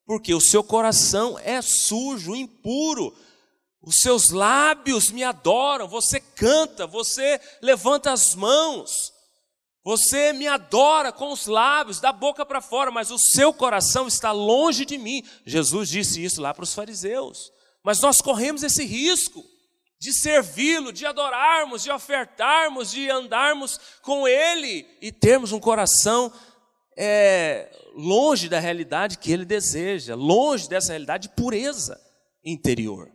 [0.04, 3.16] porque o seu coração é sujo, impuro,
[3.80, 9.12] os seus lábios me adoram, você canta, você levanta as mãos,
[9.84, 14.32] você me adora com os lábios, da boca para fora, mas o seu coração está
[14.32, 15.22] longe de mim.
[15.46, 17.52] Jesus disse isso lá para os fariseus.
[17.84, 19.53] Mas nós corremos esse risco
[20.04, 26.30] de servi-lo, de adorarmos, de ofertarmos, de andarmos com Ele e termos um coração
[26.94, 31.98] é, longe da realidade que Ele deseja, longe dessa realidade de pureza
[32.44, 33.10] interior.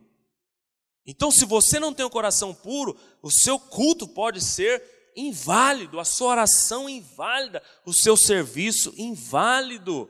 [1.06, 4.84] Então, se você não tem um coração puro, o seu culto pode ser
[5.16, 10.10] inválido, a sua oração inválida, o seu serviço inválido.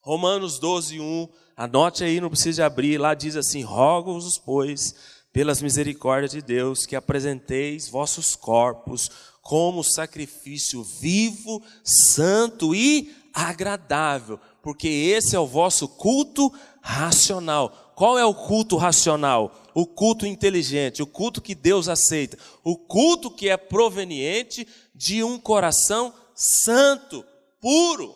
[0.00, 4.94] Romanos 12, 1, anote aí, não precisa abrir, lá diz assim: rogo-vos, pois
[5.32, 14.88] pelas misericórdias de Deus, que apresenteis vossos corpos como sacrifício vivo, santo e agradável, porque
[14.88, 17.92] esse é o vosso culto racional.
[17.96, 19.58] Qual é o culto racional?
[19.74, 25.38] O culto inteligente, o culto que Deus aceita, o culto que é proveniente de um
[25.38, 27.24] coração santo,
[27.60, 28.14] puro.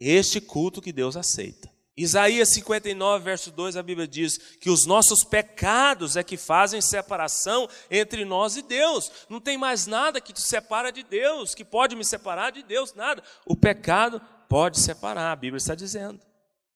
[0.00, 1.70] Este culto que Deus aceita.
[1.98, 7.68] Isaías 59, verso 2, a Bíblia diz que os nossos pecados é que fazem separação
[7.90, 9.10] entre nós e Deus.
[9.28, 12.94] Não tem mais nada que te separa de Deus, que pode me separar de Deus,
[12.94, 13.20] nada.
[13.44, 16.20] O pecado pode separar, a Bíblia está dizendo.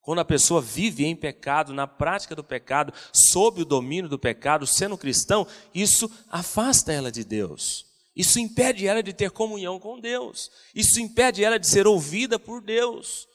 [0.01, 4.67] Quando a pessoa vive em pecado, na prática do pecado, sob o domínio do pecado,
[4.67, 7.87] sendo cristão, isso afasta ela de Deus.
[8.17, 10.51] Isso impede ela de ter comunhão com Deus.
[10.75, 13.31] Isso impede ela de ser ouvida por Deus.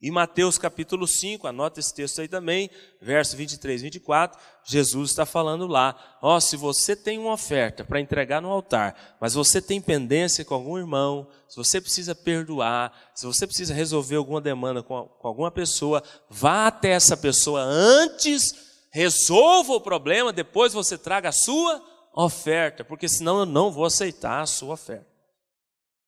[0.00, 2.68] Em Mateus capítulo 5, anota esse texto aí também,
[3.00, 7.82] verso 23 e 24, Jesus está falando lá: ó, oh, se você tem uma oferta
[7.82, 12.92] para entregar no altar, mas você tem pendência com algum irmão, se você precisa perdoar,
[13.14, 18.52] se você precisa resolver alguma demanda com, com alguma pessoa, vá até essa pessoa antes,
[18.90, 21.82] resolva o problema, depois você traga a sua
[22.14, 25.15] oferta, porque senão eu não vou aceitar a sua oferta.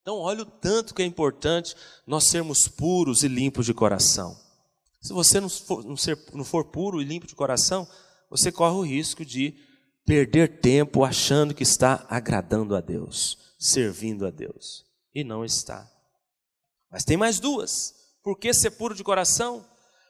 [0.09, 4.35] Então, olha o tanto que é importante nós sermos puros e limpos de coração.
[5.03, 7.87] Se você não for, não, ser, não for puro e limpo de coração,
[8.31, 9.55] você corre o risco de
[10.07, 14.87] perder tempo achando que está agradando a Deus, servindo a Deus.
[15.15, 15.87] E não está.
[16.91, 17.93] Mas tem mais duas.
[18.23, 19.63] Por que ser puro de coração?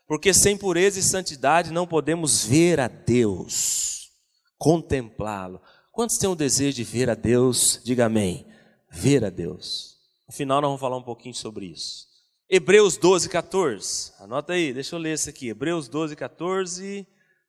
[0.06, 4.12] Porque sem pureza e santidade não podemos ver a Deus,
[4.56, 5.60] contemplá-lo.
[5.90, 7.80] Quantos têm o desejo de ver a Deus?
[7.82, 8.46] Diga amém
[8.90, 9.96] ver a Deus.
[10.26, 12.06] No final, nós vamos falar um pouquinho sobre isso.
[12.48, 14.12] Hebreus 12, 14.
[14.18, 15.48] Anota aí, deixa eu ler isso aqui.
[15.48, 17.06] Hebreus 12, 14.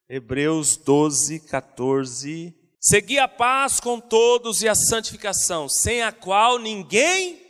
[0.10, 2.56] Hebreus 12, 14.
[2.80, 7.41] Segui a paz com todos e a santificação, sem a qual ninguém,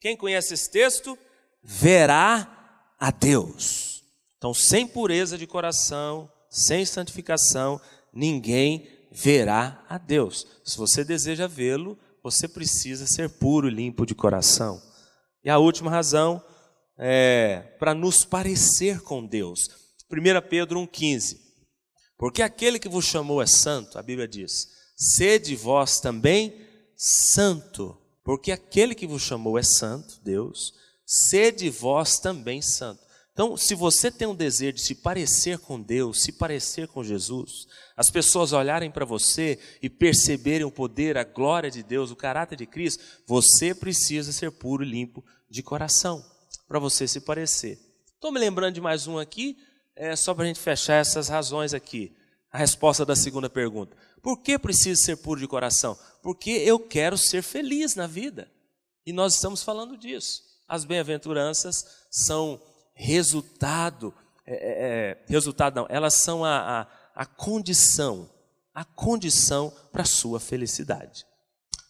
[0.00, 1.18] quem conhece esse texto,
[1.62, 4.04] verá a Deus.
[4.36, 7.80] Então, sem pureza de coração, sem santificação,
[8.12, 10.46] ninguém verá a Deus.
[10.64, 14.80] Se você deseja vê-lo, você precisa ser puro e limpo de coração.
[15.44, 16.42] E a última razão
[16.98, 19.68] é para nos parecer com Deus.
[20.10, 21.38] 1 Pedro 1,15.
[22.16, 27.96] Porque aquele que vos chamou é santo, a Bíblia diz: sede vós também santo.
[28.24, 30.74] Porque aquele que vos chamou é santo, Deus,
[31.06, 33.00] sede vós também santo.
[33.38, 37.68] Então, se você tem um desejo de se parecer com Deus, se parecer com Jesus,
[37.96, 42.56] as pessoas olharem para você e perceberem o poder, a glória de Deus, o caráter
[42.56, 46.20] de Cristo, você precisa ser puro e limpo de coração,
[46.66, 47.78] para você se parecer.
[48.12, 49.56] Estou me lembrando de mais um aqui,
[49.94, 52.16] é, só para a gente fechar essas razões aqui.
[52.50, 55.96] A resposta da segunda pergunta: Por que preciso ser puro de coração?
[56.24, 58.50] Porque eu quero ser feliz na vida.
[59.06, 60.42] E nós estamos falando disso.
[60.66, 62.60] As bem-aventuranças são
[62.98, 64.12] resultado,
[64.44, 68.28] é, é, é, resultado não, elas são a, a, a condição,
[68.74, 71.24] a condição para a sua felicidade.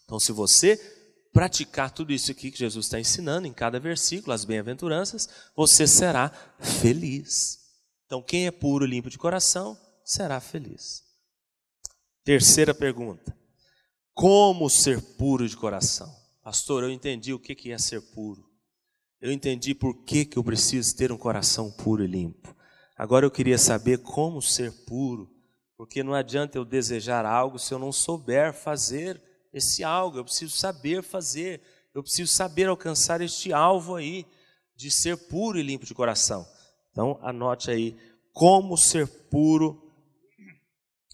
[0.04, 0.76] Então, se você
[1.32, 6.30] praticar tudo isso aqui que Jesus está ensinando em cada versículo, as bem-aventuranças, você será
[6.58, 7.58] feliz.
[8.06, 11.02] Então, quem é puro e limpo de coração será feliz.
[12.24, 13.36] Terceira pergunta:
[14.12, 16.14] Como ser puro de coração?
[16.42, 18.47] Pastor, eu entendi o que é ser puro.
[19.20, 22.54] Eu entendi por que, que eu preciso ter um coração puro e limpo.
[22.96, 25.28] Agora eu queria saber como ser puro,
[25.76, 29.20] porque não adianta eu desejar algo se eu não souber fazer
[29.52, 30.18] esse algo.
[30.18, 31.60] Eu preciso saber fazer,
[31.94, 34.24] eu preciso saber alcançar este alvo aí
[34.76, 36.46] de ser puro e limpo de coração.
[36.92, 37.96] Então anote aí
[38.32, 39.82] como ser puro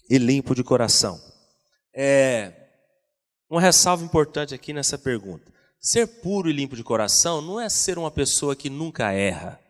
[0.07, 1.19] e limpo de coração.
[1.91, 2.53] É
[3.49, 5.54] uma ressalva importante aqui nessa pergunta.
[5.85, 9.61] Ser puro e limpo de coração não é ser uma pessoa que nunca erra,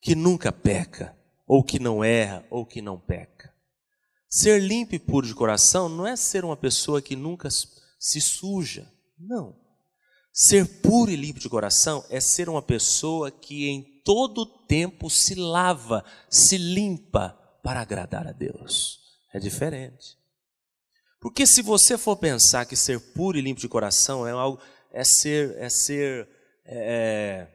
[0.00, 1.12] que nunca peca,
[1.44, 3.52] ou que não erra, ou que não peca.
[4.30, 8.88] Ser limpo e puro de coração não é ser uma pessoa que nunca se suja.
[9.18, 9.56] Não.
[10.32, 15.34] Ser puro e limpo de coração é ser uma pessoa que em todo tempo se
[15.34, 19.00] lava, se limpa para agradar a Deus.
[19.32, 20.16] É diferente.
[21.20, 24.60] Porque se você for pensar que ser puro e limpo de coração é algo
[24.94, 26.28] é ser, é ser
[26.64, 27.48] é,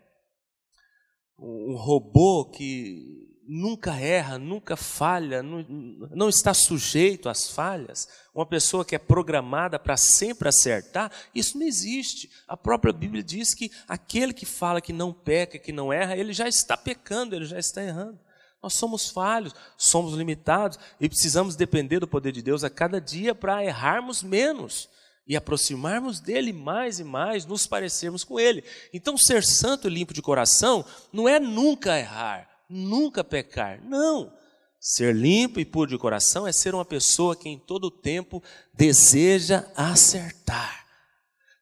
[1.40, 5.64] um robô que nunca erra, nunca falha, não,
[6.12, 11.66] não, está sujeito às falhas, uma pessoa que é programada para sempre acertar, isso não
[11.66, 12.30] existe.
[12.48, 16.34] A própria Bíblia diz que aquele que fala que não peca, que não erra, ele
[16.34, 18.20] já está pecando, ele já está errando.
[18.62, 23.34] Nós somos falhos, somos limitados e precisamos depender do poder de Deus a cada dia
[23.34, 24.90] para errarmos menos
[25.30, 28.64] e aproximarmos dele mais e mais, nos parecermos com ele.
[28.92, 33.80] Então, ser santo e limpo de coração não é nunca errar, nunca pecar.
[33.86, 34.34] Não.
[34.80, 38.42] Ser limpo e puro de coração é ser uma pessoa que em todo tempo
[38.74, 40.88] deseja acertar,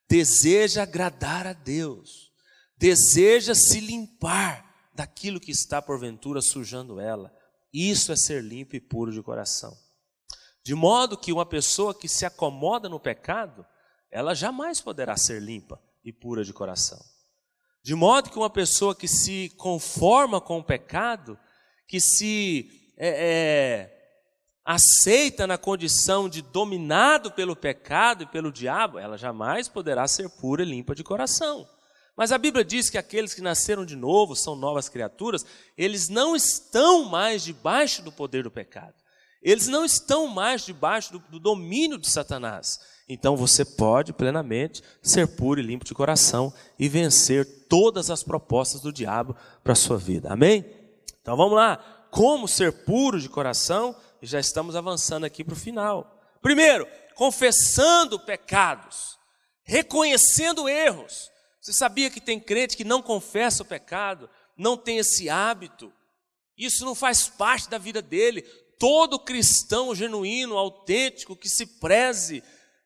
[0.07, 2.31] deseja agradar a Deus,
[2.77, 7.35] deseja se limpar daquilo que está porventura sujando ela.
[7.73, 9.75] Isso é ser limpo e puro de coração.
[10.67, 13.65] De modo que uma pessoa que se acomoda no pecado,
[14.11, 16.99] ela jamais poderá ser limpa e pura de coração.
[17.81, 21.39] De modo que uma pessoa que se conforma com o pecado,
[21.87, 24.09] que se é, é,
[24.65, 30.63] aceita na condição de dominado pelo pecado e pelo diabo, ela jamais poderá ser pura
[30.63, 31.65] e limpa de coração.
[32.13, 35.45] Mas a Bíblia diz que aqueles que nasceram de novo são novas criaturas,
[35.77, 39.06] eles não estão mais debaixo do poder do pecado.
[39.41, 42.79] Eles não estão mais debaixo do, do domínio de Satanás.
[43.09, 48.81] Então você pode plenamente ser puro e limpo de coração e vencer todas as propostas
[48.81, 50.31] do diabo para a sua vida.
[50.31, 50.65] Amém?
[51.21, 51.77] Então vamos lá.
[52.11, 53.95] Como ser puro de coração?
[54.21, 56.19] E já estamos avançando aqui para o final.
[56.41, 59.17] Primeiro, confessando pecados,
[59.63, 61.29] reconhecendo erros.
[61.61, 65.91] Você sabia que tem crente que não confessa o pecado, não tem esse hábito?
[66.57, 68.43] Isso não faz parte da vida dele
[68.79, 72.43] todo cristão genuíno, autêntico, que se preze,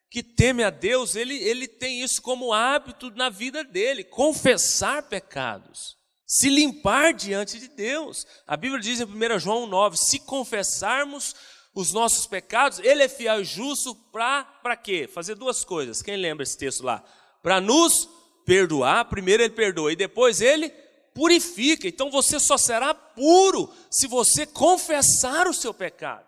[0.10, 5.96] que teme a Deus, ele, ele tem isso como hábito na vida dele, confessar pecados,
[6.27, 8.27] se limpar diante de Deus.
[8.46, 11.33] A Bíblia diz em 1 João 9: se confessarmos
[11.73, 15.08] os nossos pecados, ele é fiel e justo para quê?
[15.08, 16.02] Fazer duas coisas.
[16.02, 17.04] Quem lembra esse texto lá?
[17.42, 18.10] Para nos
[18.46, 20.69] perdoar, primeiro ele perdoa e depois ele
[21.13, 21.87] purifica.
[21.87, 26.25] Então você só será puro se você confessar o seu pecado.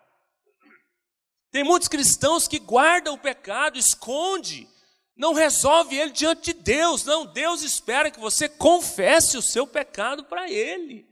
[1.51, 4.67] Tem muitos cristãos que guardam o pecado, esconde,
[5.15, 7.05] não resolve ele diante de Deus.
[7.05, 11.07] Não, Deus espera que você confesse o seu pecado para ele,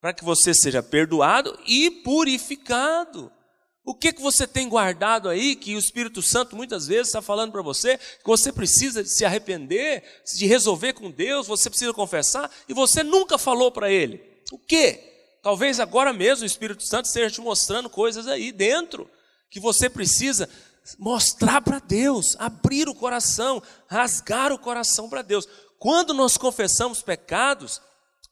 [0.00, 3.30] para que você seja perdoado e purificado.
[3.86, 7.52] O que, que você tem guardado aí que o Espírito Santo muitas vezes está falando
[7.52, 10.02] para você que você precisa se arrepender,
[10.34, 14.20] de resolver com Deus, você precisa confessar e você nunca falou para Ele?
[14.50, 14.94] O que?
[15.40, 19.08] Talvez agora mesmo o Espírito Santo esteja te mostrando coisas aí dentro
[19.48, 20.48] que você precisa
[20.98, 25.46] mostrar para Deus, abrir o coração, rasgar o coração para Deus.
[25.78, 27.80] Quando nós confessamos pecados,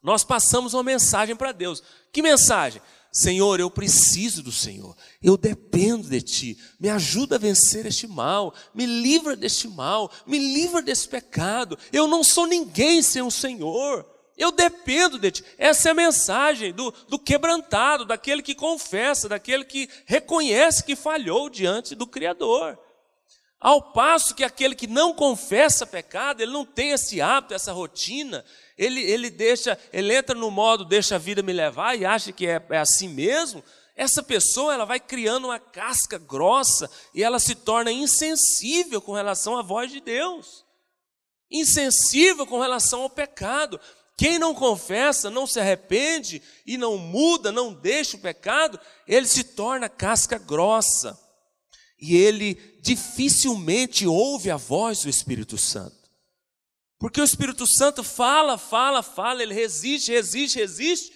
[0.03, 1.81] nós passamos uma mensagem para Deus.
[2.13, 2.83] Que mensagem?
[3.17, 8.53] Senhor, eu preciso do Senhor, eu dependo de Ti, me ajuda a vencer este mal,
[8.75, 14.05] me livra deste mal, me livra desse pecado, eu não sou ninguém sem o Senhor,
[14.37, 15.45] eu dependo de Ti.
[15.57, 21.49] Essa é a mensagem do, do quebrantado, daquele que confessa, daquele que reconhece que falhou
[21.49, 22.77] diante do Criador.
[23.61, 28.45] Ao passo que aquele que não confessa pecado, ele não tem esse hábito, essa rotina,
[28.77, 32.47] ele, ele deixa, ele entra no modo deixa a vida me levar e acha que
[32.47, 33.63] é, é assim mesmo,
[33.97, 39.57] essa pessoa ela vai criando uma casca grossa e ela se torna insensível com relação
[39.57, 40.65] à voz de Deus.
[41.51, 43.81] Insensível com relação ao pecado.
[44.17, 49.45] Quem não confessa, não se arrepende e não muda, não deixa o pecado, ele se
[49.45, 51.17] torna casca grossa.
[52.01, 56.04] E ele dificilmente ouve a voz do Espírito Santo.
[56.99, 61.13] Porque o Espírito Santo fala, fala, fala, ele resiste, resiste, resiste,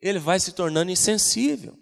[0.00, 1.76] ele vai se tornando insensível.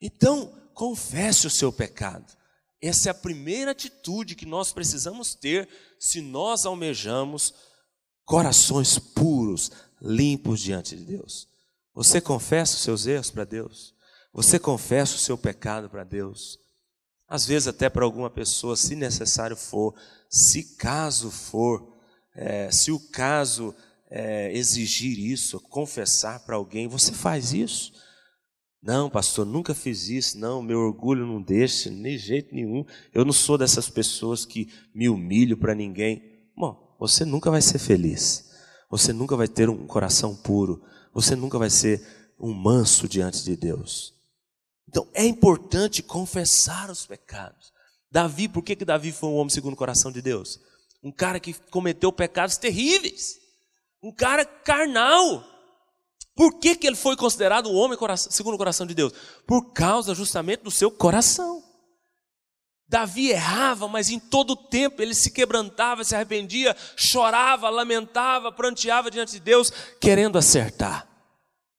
[0.00, 2.36] Então, confesse o seu pecado.
[2.80, 5.68] Essa é a primeira atitude que nós precisamos ter
[5.98, 7.54] se nós almejamos
[8.24, 9.70] corações puros,
[10.00, 11.48] limpos diante de Deus.
[11.94, 13.94] Você confessa os seus erros para Deus?
[14.32, 16.58] Você confessa o seu pecado para Deus?
[17.26, 19.94] Às vezes, até para alguma pessoa, se necessário for,
[20.28, 21.95] se caso for,
[22.36, 23.74] é, se o caso
[24.10, 27.92] é, exigir isso, confessar para alguém, você faz isso?
[28.82, 30.38] Não, pastor, nunca fiz isso.
[30.38, 32.84] Não, meu orgulho não deixa, de jeito nenhum.
[33.12, 36.22] Eu não sou dessas pessoas que me humilho para ninguém.
[36.56, 38.50] Bom, você nunca vai ser feliz.
[38.88, 40.84] Você nunca vai ter um coração puro.
[41.12, 42.00] Você nunca vai ser
[42.38, 44.14] um manso diante de Deus.
[44.88, 47.72] Então é importante confessar os pecados.
[48.10, 50.60] Davi, por que, que Davi foi um homem segundo o coração de Deus?
[51.06, 53.38] Um cara que cometeu pecados terríveis,
[54.02, 55.44] um cara carnal.
[56.34, 59.12] Por que, que ele foi considerado um homem segundo o coração de Deus?
[59.46, 61.62] Por causa justamente do seu coração.
[62.88, 69.08] Davi errava, mas em todo o tempo ele se quebrantava, se arrependia, chorava, lamentava, pranteava
[69.08, 71.06] diante de Deus, querendo acertar,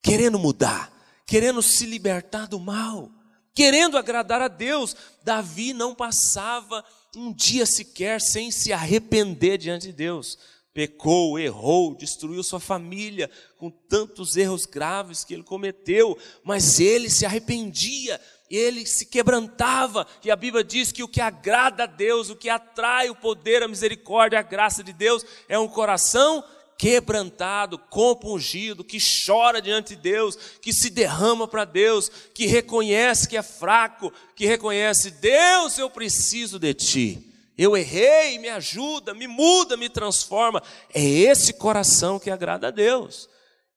[0.01, 0.89] querendo mudar,
[1.25, 3.11] querendo se libertar do mal,
[3.53, 4.95] querendo agradar a Deus.
[5.21, 6.81] Davi não passava
[7.17, 10.37] um dia sequer sem se arrepender diante de Deus.
[10.71, 17.25] Pecou, errou, destruiu sua família com tantos erros graves que ele cometeu, mas ele se
[17.25, 22.35] arrependia, ele se quebrantava, e a Bíblia diz que o que agrada a Deus, o
[22.35, 26.43] que atrai o poder, a misericórdia, a graça de Deus, é um coração
[26.77, 33.35] quebrantado, compungido, que chora diante de Deus, que se derrama para Deus, que reconhece que
[33.35, 37.23] é fraco, que reconhece: Deus, eu preciso de Ti.
[37.57, 40.61] Eu errei, me ajuda, me muda, me transforma.
[40.93, 43.27] É esse coração que agrada a Deus.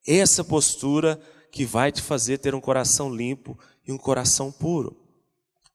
[0.06, 1.18] Essa postura
[1.50, 4.96] que vai te fazer ter um coração limpo e um coração puro.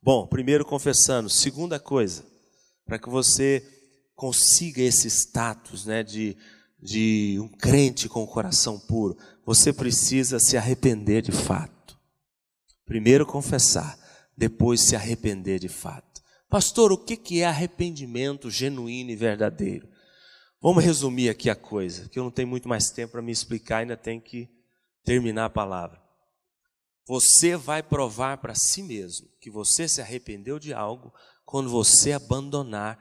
[0.01, 2.23] Bom, primeiro confessando, segunda coisa,
[2.85, 3.65] para que você
[4.15, 6.37] consiga esse status né, de
[6.81, 11.97] de um crente com o coração puro, você precisa se arrepender de fato.
[12.85, 13.97] Primeiro confessar,
[14.37, 16.21] depois se arrepender de fato.
[16.49, 19.89] Pastor, o que é arrependimento genuíno e verdadeiro?
[20.61, 23.77] Vamos resumir aqui a coisa, que eu não tenho muito mais tempo para me explicar,
[23.77, 24.49] ainda tenho que
[25.03, 26.01] terminar a palavra.
[27.07, 31.13] Você vai provar para si mesmo que você se arrependeu de algo
[31.45, 32.99] quando você abandonar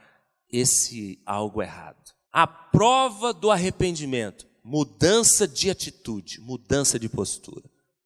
[0.50, 2.13] esse algo errado.
[2.36, 7.62] A prova do arrependimento, mudança de atitude, mudança de postura.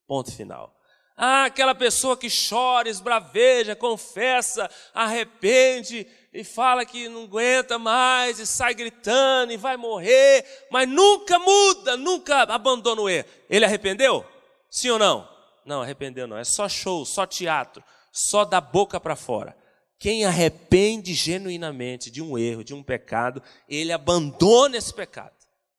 [0.06, 0.76] Ponto final.
[1.16, 8.46] Ah, aquela pessoa que chora, esbraveja, confessa, arrepende e fala que não aguenta mais e
[8.46, 13.26] sai gritando e vai morrer, mas nunca muda, nunca abandona o erro.
[13.48, 14.26] Ele arrependeu?
[14.70, 15.26] Sim ou não?
[15.64, 16.36] Não, arrependeu não.
[16.36, 19.56] É só show, só teatro, só da boca para fora.
[19.98, 25.34] Quem arrepende genuinamente de um erro, de um pecado, ele abandona esse pecado.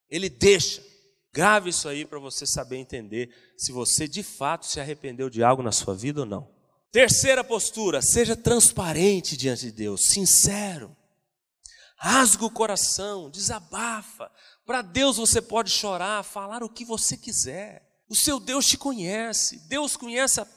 [0.10, 0.84] Ele deixa.
[1.32, 5.64] Grave isso aí para você saber entender se você de fato se arrependeu de algo
[5.64, 6.50] na sua vida ou não.
[6.92, 10.96] Terceira postura, seja transparente diante de Deus, sincero.
[11.96, 14.32] Rasga o coração, desabafa.
[14.66, 17.88] Para Deus você pode chorar, falar o que você quiser.
[18.10, 20.48] O seu Deus te conhece, Deus conhece a,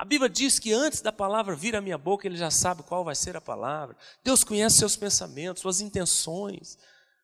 [0.00, 3.04] A Bíblia diz que antes da palavra vir à minha boca, Ele já sabe qual
[3.04, 3.94] vai ser a palavra.
[4.24, 6.78] Deus conhece seus pensamentos, suas intenções,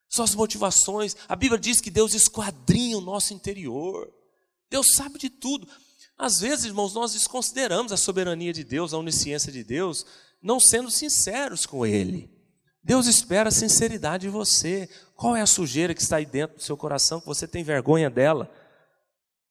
[0.07, 1.17] suas motivações.
[1.27, 4.13] A Bíblia diz que Deus esquadrinha o nosso interior.
[4.69, 5.67] Deus sabe de tudo.
[6.15, 10.05] Às vezes, irmãos, nós desconsideramos a soberania de Deus, a onisciência de Deus,
[10.39, 12.29] não sendo sinceros com Ele.
[12.83, 14.87] Deus espera sinceridade em você.
[15.15, 18.07] Qual é a sujeira que está aí dentro do seu coração que você tem vergonha
[18.07, 18.47] dela?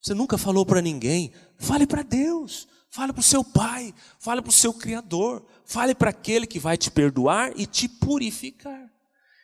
[0.00, 1.32] Você nunca falou para ninguém.
[1.58, 2.68] Fale para Deus.
[2.96, 3.94] Fale para o seu Pai.
[4.18, 5.44] Fale para o seu Criador.
[5.66, 8.90] Fale para aquele que vai te perdoar e te purificar.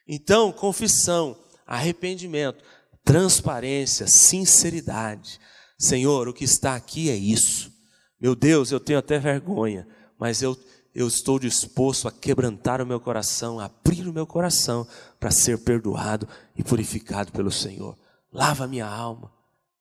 [0.08, 2.64] Então, confissão, arrependimento,
[3.04, 5.38] transparência, sinceridade.
[5.78, 7.70] Senhor, o que está aqui é isso.
[8.18, 9.86] Meu Deus, eu tenho até vergonha,
[10.18, 10.58] mas eu,
[10.94, 14.88] eu estou disposto a quebrantar o meu coração, a abrir o meu coração
[15.20, 16.26] para ser perdoado
[16.56, 17.98] e purificado pelo Senhor.
[18.32, 19.30] Lava minha alma,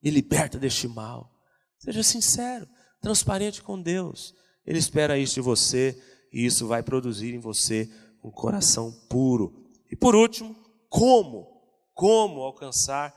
[0.02, 1.32] me liberta deste mal.
[1.78, 2.68] Seja sincero,
[3.02, 4.34] transparente com Deus.
[4.64, 6.00] Ele espera isso de você
[6.32, 7.90] e isso vai produzir em você
[8.22, 9.68] um coração puro.
[9.90, 10.56] E por último,
[10.88, 11.60] como?
[11.92, 13.14] Como alcançar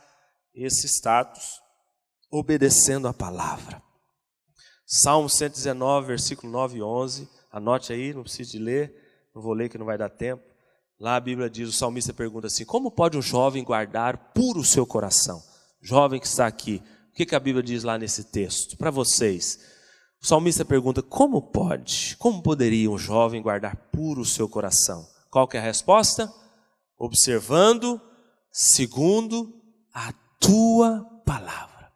[0.53, 1.61] esse status?
[2.31, 3.81] Obedecendo a palavra.
[4.85, 7.29] Salmo 119, versículo 9 e 11.
[7.51, 8.93] Anote aí, não precisa de ler,
[9.33, 10.43] não vou ler que não vai dar tempo.
[10.99, 14.65] Lá a Bíblia diz, o salmista pergunta assim: Como pode um jovem guardar puro o
[14.65, 15.41] seu coração?
[15.81, 16.81] Jovem que está aqui,
[17.11, 18.75] o que, que a Bíblia diz lá nesse texto?
[18.75, 19.74] Para vocês.
[20.25, 25.07] O salmista pergunta: Como pode, como poderia um jovem guardar puro o seu coração?
[25.29, 26.33] Qual é a resposta?
[26.97, 28.01] Observando
[28.51, 29.53] segundo
[29.93, 31.91] a tua palavra.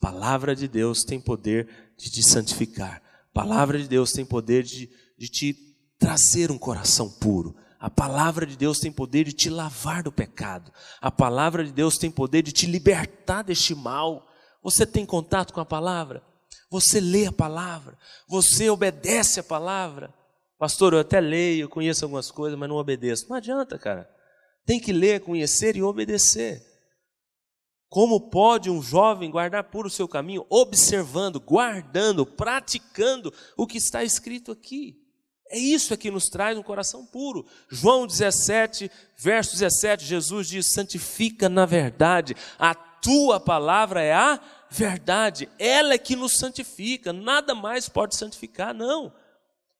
[0.00, 3.02] palavra de Deus tem poder de te santificar.
[3.34, 4.88] palavra de Deus tem poder de,
[5.18, 5.54] de te
[5.98, 7.54] trazer um coração puro.
[7.78, 10.72] A palavra de Deus tem poder de te lavar do pecado.
[11.02, 14.26] A palavra de Deus tem poder de te libertar deste mal.
[14.62, 16.26] Você tem contato com a palavra?
[16.70, 17.96] Você lê a palavra?
[18.28, 20.12] Você obedece a palavra?
[20.58, 23.28] Pastor, eu até leio, eu conheço algumas coisas, mas não obedeço.
[23.28, 24.10] Não adianta, cara.
[24.66, 26.62] Tem que ler, conhecer e obedecer.
[27.88, 30.44] Como pode um jovem guardar puro o seu caminho?
[30.50, 34.96] Observando, guardando, praticando o que está escrito aqui.
[35.50, 37.46] É isso que nos traz um coração puro.
[37.70, 44.38] João 17, verso 17, Jesus diz: santifica na verdade, a tua palavra é a
[44.70, 49.12] verdade, ela é que nos santifica, nada mais pode santificar, não.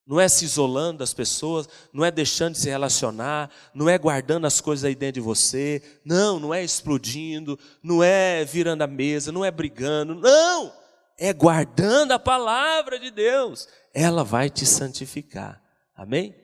[0.05, 4.45] Não é se isolando das pessoas, não é deixando de se relacionar, não é guardando
[4.45, 9.31] as coisas aí dentro de você, não, não é explodindo, não é virando a mesa,
[9.31, 10.73] não é brigando, não,
[11.15, 15.61] é guardando a palavra de Deus, ela vai te santificar,
[15.95, 16.35] amém?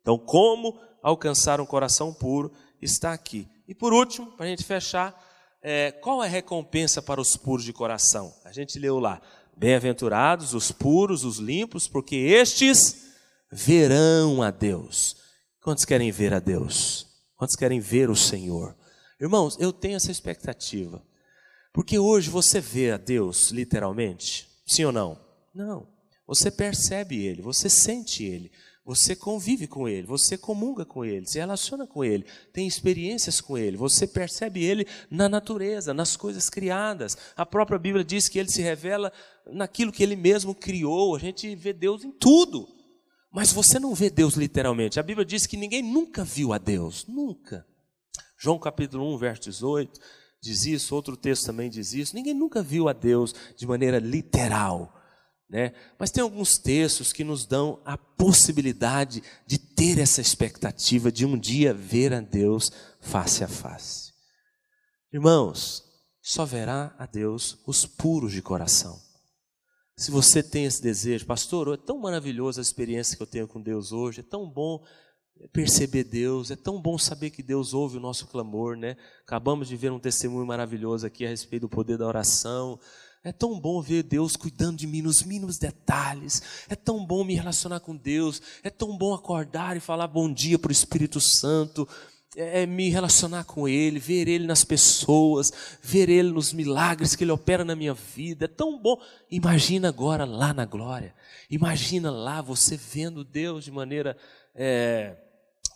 [0.00, 3.48] Então, como alcançar um coração puro está aqui.
[3.68, 5.14] E por último, para a gente fechar,
[5.62, 8.34] é, qual é a recompensa para os puros de coração?
[8.44, 9.22] A gente leu lá:
[9.56, 13.12] Bem-aventurados os puros, os limpos, porque estes
[13.50, 15.16] verão a Deus.
[15.62, 17.06] Quantos querem ver a Deus?
[17.36, 18.76] Quantos querem ver o Senhor?
[19.20, 21.00] Irmãos, eu tenho essa expectativa.
[21.72, 24.48] Porque hoje você vê a Deus literalmente?
[24.66, 25.18] Sim ou não?
[25.54, 25.86] Não.
[26.26, 28.50] Você percebe Ele, você sente Ele,
[28.84, 33.56] você convive com ele, você comunga com ele, se relaciona com ele, tem experiências com
[33.56, 37.16] ele, você percebe ele na natureza, nas coisas criadas.
[37.36, 39.12] A própria Bíblia diz que ele se revela
[39.46, 41.14] naquilo que ele mesmo criou.
[41.14, 42.68] A gente vê Deus em tudo.
[43.30, 45.00] Mas você não vê Deus literalmente.
[45.00, 47.66] A Bíblia diz que ninguém nunca viu a Deus, nunca.
[48.36, 50.00] João capítulo 1, verso 18
[50.42, 52.16] diz isso, outro texto também diz isso.
[52.16, 54.92] Ninguém nunca viu a Deus de maneira literal.
[55.52, 55.74] Né?
[55.98, 61.38] Mas tem alguns textos que nos dão a possibilidade de ter essa expectativa de um
[61.38, 62.72] dia ver a Deus
[63.02, 64.14] face a face.
[65.12, 65.84] Irmãos,
[66.22, 68.98] só verá a Deus os puros de coração.
[69.94, 73.60] Se você tem esse desejo, pastor, é tão maravilhosa a experiência que eu tenho com
[73.60, 74.82] Deus hoje, é tão bom
[75.52, 78.96] perceber Deus, é tão bom saber que Deus ouve o nosso clamor, né?
[79.20, 82.80] Acabamos de ver um testemunho maravilhoso aqui a respeito do poder da oração,
[83.24, 86.42] é tão bom ver Deus cuidando de mim nos mínimos detalhes.
[86.68, 88.42] É tão bom me relacionar com Deus.
[88.64, 91.88] É tão bom acordar e falar bom dia para o Espírito Santo.
[92.36, 97.22] É, é me relacionar com Ele, ver Ele nas pessoas, ver Ele nos milagres que
[97.22, 98.46] Ele opera na minha vida.
[98.46, 99.00] É tão bom.
[99.30, 101.14] Imagina agora lá na glória.
[101.48, 104.16] Imagina lá você vendo Deus de maneira
[104.52, 105.14] é,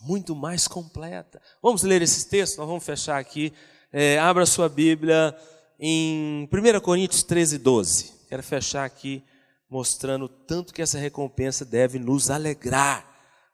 [0.00, 1.40] muito mais completa.
[1.62, 2.58] Vamos ler esses textos?
[2.58, 3.52] Nós vamos fechar aqui.
[3.92, 5.32] É, abra sua Bíblia
[5.78, 8.12] em 1 Coríntios 13, 12.
[8.28, 9.22] Quero fechar aqui
[9.68, 13.04] mostrando o tanto que essa recompensa deve nos alegrar,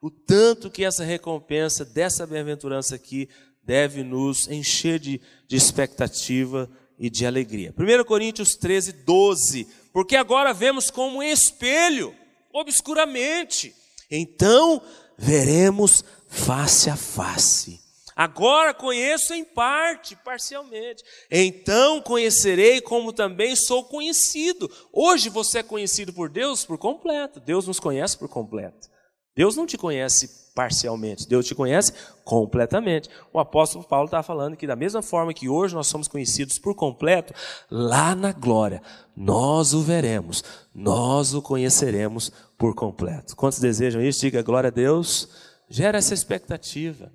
[0.00, 3.28] o tanto que essa recompensa dessa bem-aventurança aqui
[3.62, 6.68] deve nos encher de, de expectativa
[6.98, 7.74] e de alegria.
[7.76, 9.66] 1 Coríntios 13, 12.
[9.92, 12.14] Porque agora vemos como um espelho
[12.52, 13.74] obscuramente.
[14.10, 14.82] Então
[15.16, 17.81] veremos face a face.
[18.22, 21.02] Agora conheço em parte, parcialmente.
[21.28, 24.70] Então conhecerei como também sou conhecido.
[24.92, 27.40] Hoje você é conhecido por Deus por completo.
[27.40, 28.88] Deus nos conhece por completo.
[29.34, 31.92] Deus não te conhece parcialmente, Deus te conhece
[32.22, 33.08] completamente.
[33.32, 36.76] O apóstolo Paulo está falando que, da mesma forma que hoje nós somos conhecidos por
[36.76, 37.34] completo,
[37.68, 38.82] lá na glória
[39.16, 43.34] nós o veremos, nós o conheceremos por completo.
[43.34, 44.20] Quantos desejam isso?
[44.20, 45.28] Diga glória a Deus.
[45.68, 47.10] Gera essa expectativa.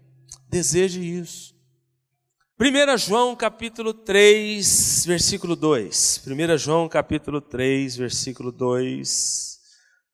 [0.49, 1.53] Deseje isso.
[2.59, 6.23] 1 João capítulo 3, versículo 2.
[6.25, 9.59] 1 João capítulo 3, versículo 2.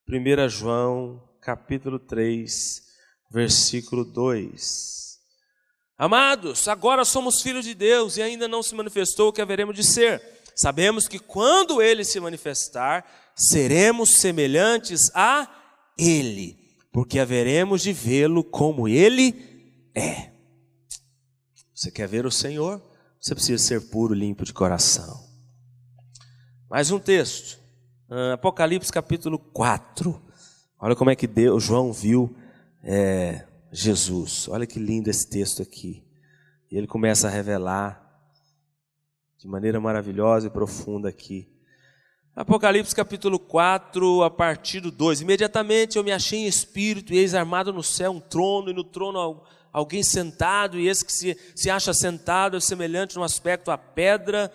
[0.09, 2.81] 1 João capítulo 3,
[3.31, 5.19] versículo 2.
[5.99, 9.84] Amados, agora somos filhos de Deus e ainda não se manifestou o que haveremos de
[9.84, 10.19] ser.
[10.55, 13.05] Sabemos que quando ele se manifestar,
[13.36, 15.47] seremos semelhantes a
[15.97, 16.57] ele,
[16.91, 19.53] porque haveremos de vê-lo como ele é.
[21.83, 22.81] Você quer ver o Senhor?
[23.19, 25.23] Você precisa ser puro, limpo de coração.
[26.69, 27.59] Mais um texto.
[28.09, 30.19] Ah, Apocalipse capítulo 4.
[30.79, 32.35] Olha como é que Deus, João viu
[32.81, 34.47] é, Jesus.
[34.47, 36.03] Olha que lindo esse texto aqui.
[36.71, 38.01] E ele começa a revelar
[39.37, 41.49] de maneira maravilhosa e profunda aqui.
[42.35, 45.21] Apocalipse capítulo 4, a partir do 2.
[45.21, 48.83] Imediatamente eu me achei em espírito, e eis armado no céu um trono, e no
[48.83, 49.43] trono
[49.74, 54.51] alguém sentado, e esse que se, se acha sentado é semelhante no aspecto à pedra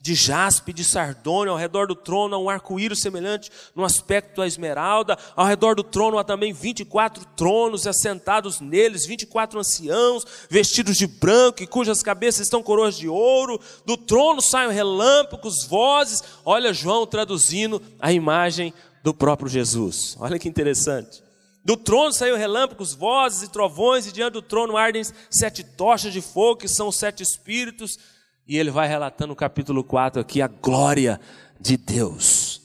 [0.00, 4.46] de jaspe, de sardônio, ao redor do trono há um arco-íris semelhante no aspecto à
[4.46, 10.96] esmeralda, ao redor do trono há também 24 tronos, e assentados neles 24 anciãos, vestidos
[10.96, 16.72] de branco, e cujas cabeças estão coroas de ouro, do trono saem relâmpagos, vozes, olha
[16.72, 21.22] João traduzindo a imagem do próprio Jesus, olha que interessante,
[21.68, 26.22] do trono saiu relâmpagos, vozes e trovões, e diante do trono ardem sete tochas de
[26.22, 27.98] fogo, que são sete espíritos.
[28.46, 31.20] E ele vai relatando no capítulo 4 aqui a glória
[31.60, 32.62] de Deus.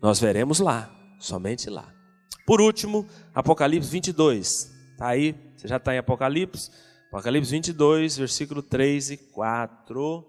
[0.00, 1.92] Nós veremos lá, somente lá.
[2.46, 4.72] Por último, Apocalipse 22.
[4.92, 6.70] Está aí, você já está em Apocalipse?
[7.08, 10.24] Apocalipse 22, versículo 3 e 4.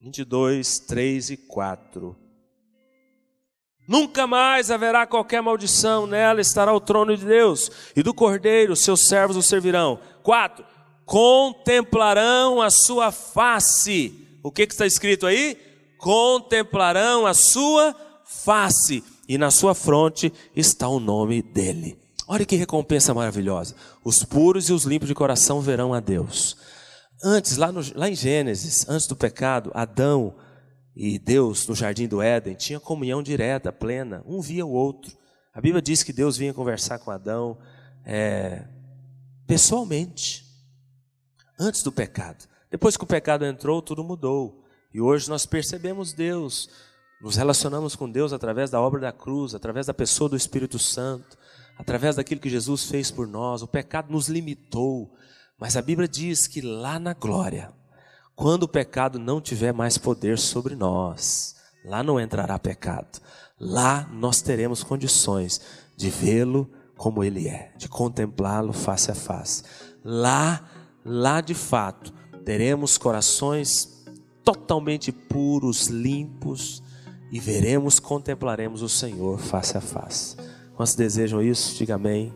[0.00, 2.27] 22, 3 e 4.
[3.88, 9.08] Nunca mais haverá qualquer maldição, nela estará o trono de Deus e do Cordeiro, seus
[9.08, 9.98] servos o servirão.
[10.22, 10.62] Quatro,
[11.06, 14.12] contemplarão a sua face.
[14.42, 15.56] O que, que está escrito aí?
[15.96, 21.98] Contemplarão a sua face, e na sua fronte está o nome dele.
[22.28, 23.74] Olha que recompensa maravilhosa.
[24.04, 26.58] Os puros e os limpos de coração verão a Deus.
[27.24, 30.34] Antes, lá, no, lá em Gênesis, antes do pecado, Adão
[31.00, 35.16] e Deus, no jardim do Éden, tinha comunhão direta, plena, um via o outro.
[35.54, 37.56] A Bíblia diz que Deus vinha conversar com Adão
[38.04, 38.64] é,
[39.46, 40.44] pessoalmente,
[41.56, 42.48] antes do pecado.
[42.68, 44.64] Depois que o pecado entrou, tudo mudou.
[44.92, 46.68] E hoje nós percebemos Deus,
[47.22, 51.38] nos relacionamos com Deus através da obra da cruz, através da pessoa do Espírito Santo,
[51.78, 53.62] através daquilo que Jesus fez por nós.
[53.62, 55.14] O pecado nos limitou,
[55.60, 57.72] mas a Bíblia diz que lá na glória,
[58.38, 63.20] quando o pecado não tiver mais poder sobre nós, lá não entrará pecado.
[63.58, 65.60] Lá nós teremos condições
[65.96, 69.64] de vê-lo como ele é, de contemplá-lo face a face.
[70.04, 70.64] Lá,
[71.04, 72.14] lá de fato,
[72.44, 74.04] teremos corações
[74.44, 76.80] totalmente puros, limpos
[77.32, 80.36] e veremos, contemplaremos o Senhor face a face.
[80.76, 81.74] Quantos desejam isso?
[81.74, 82.32] Diga amém.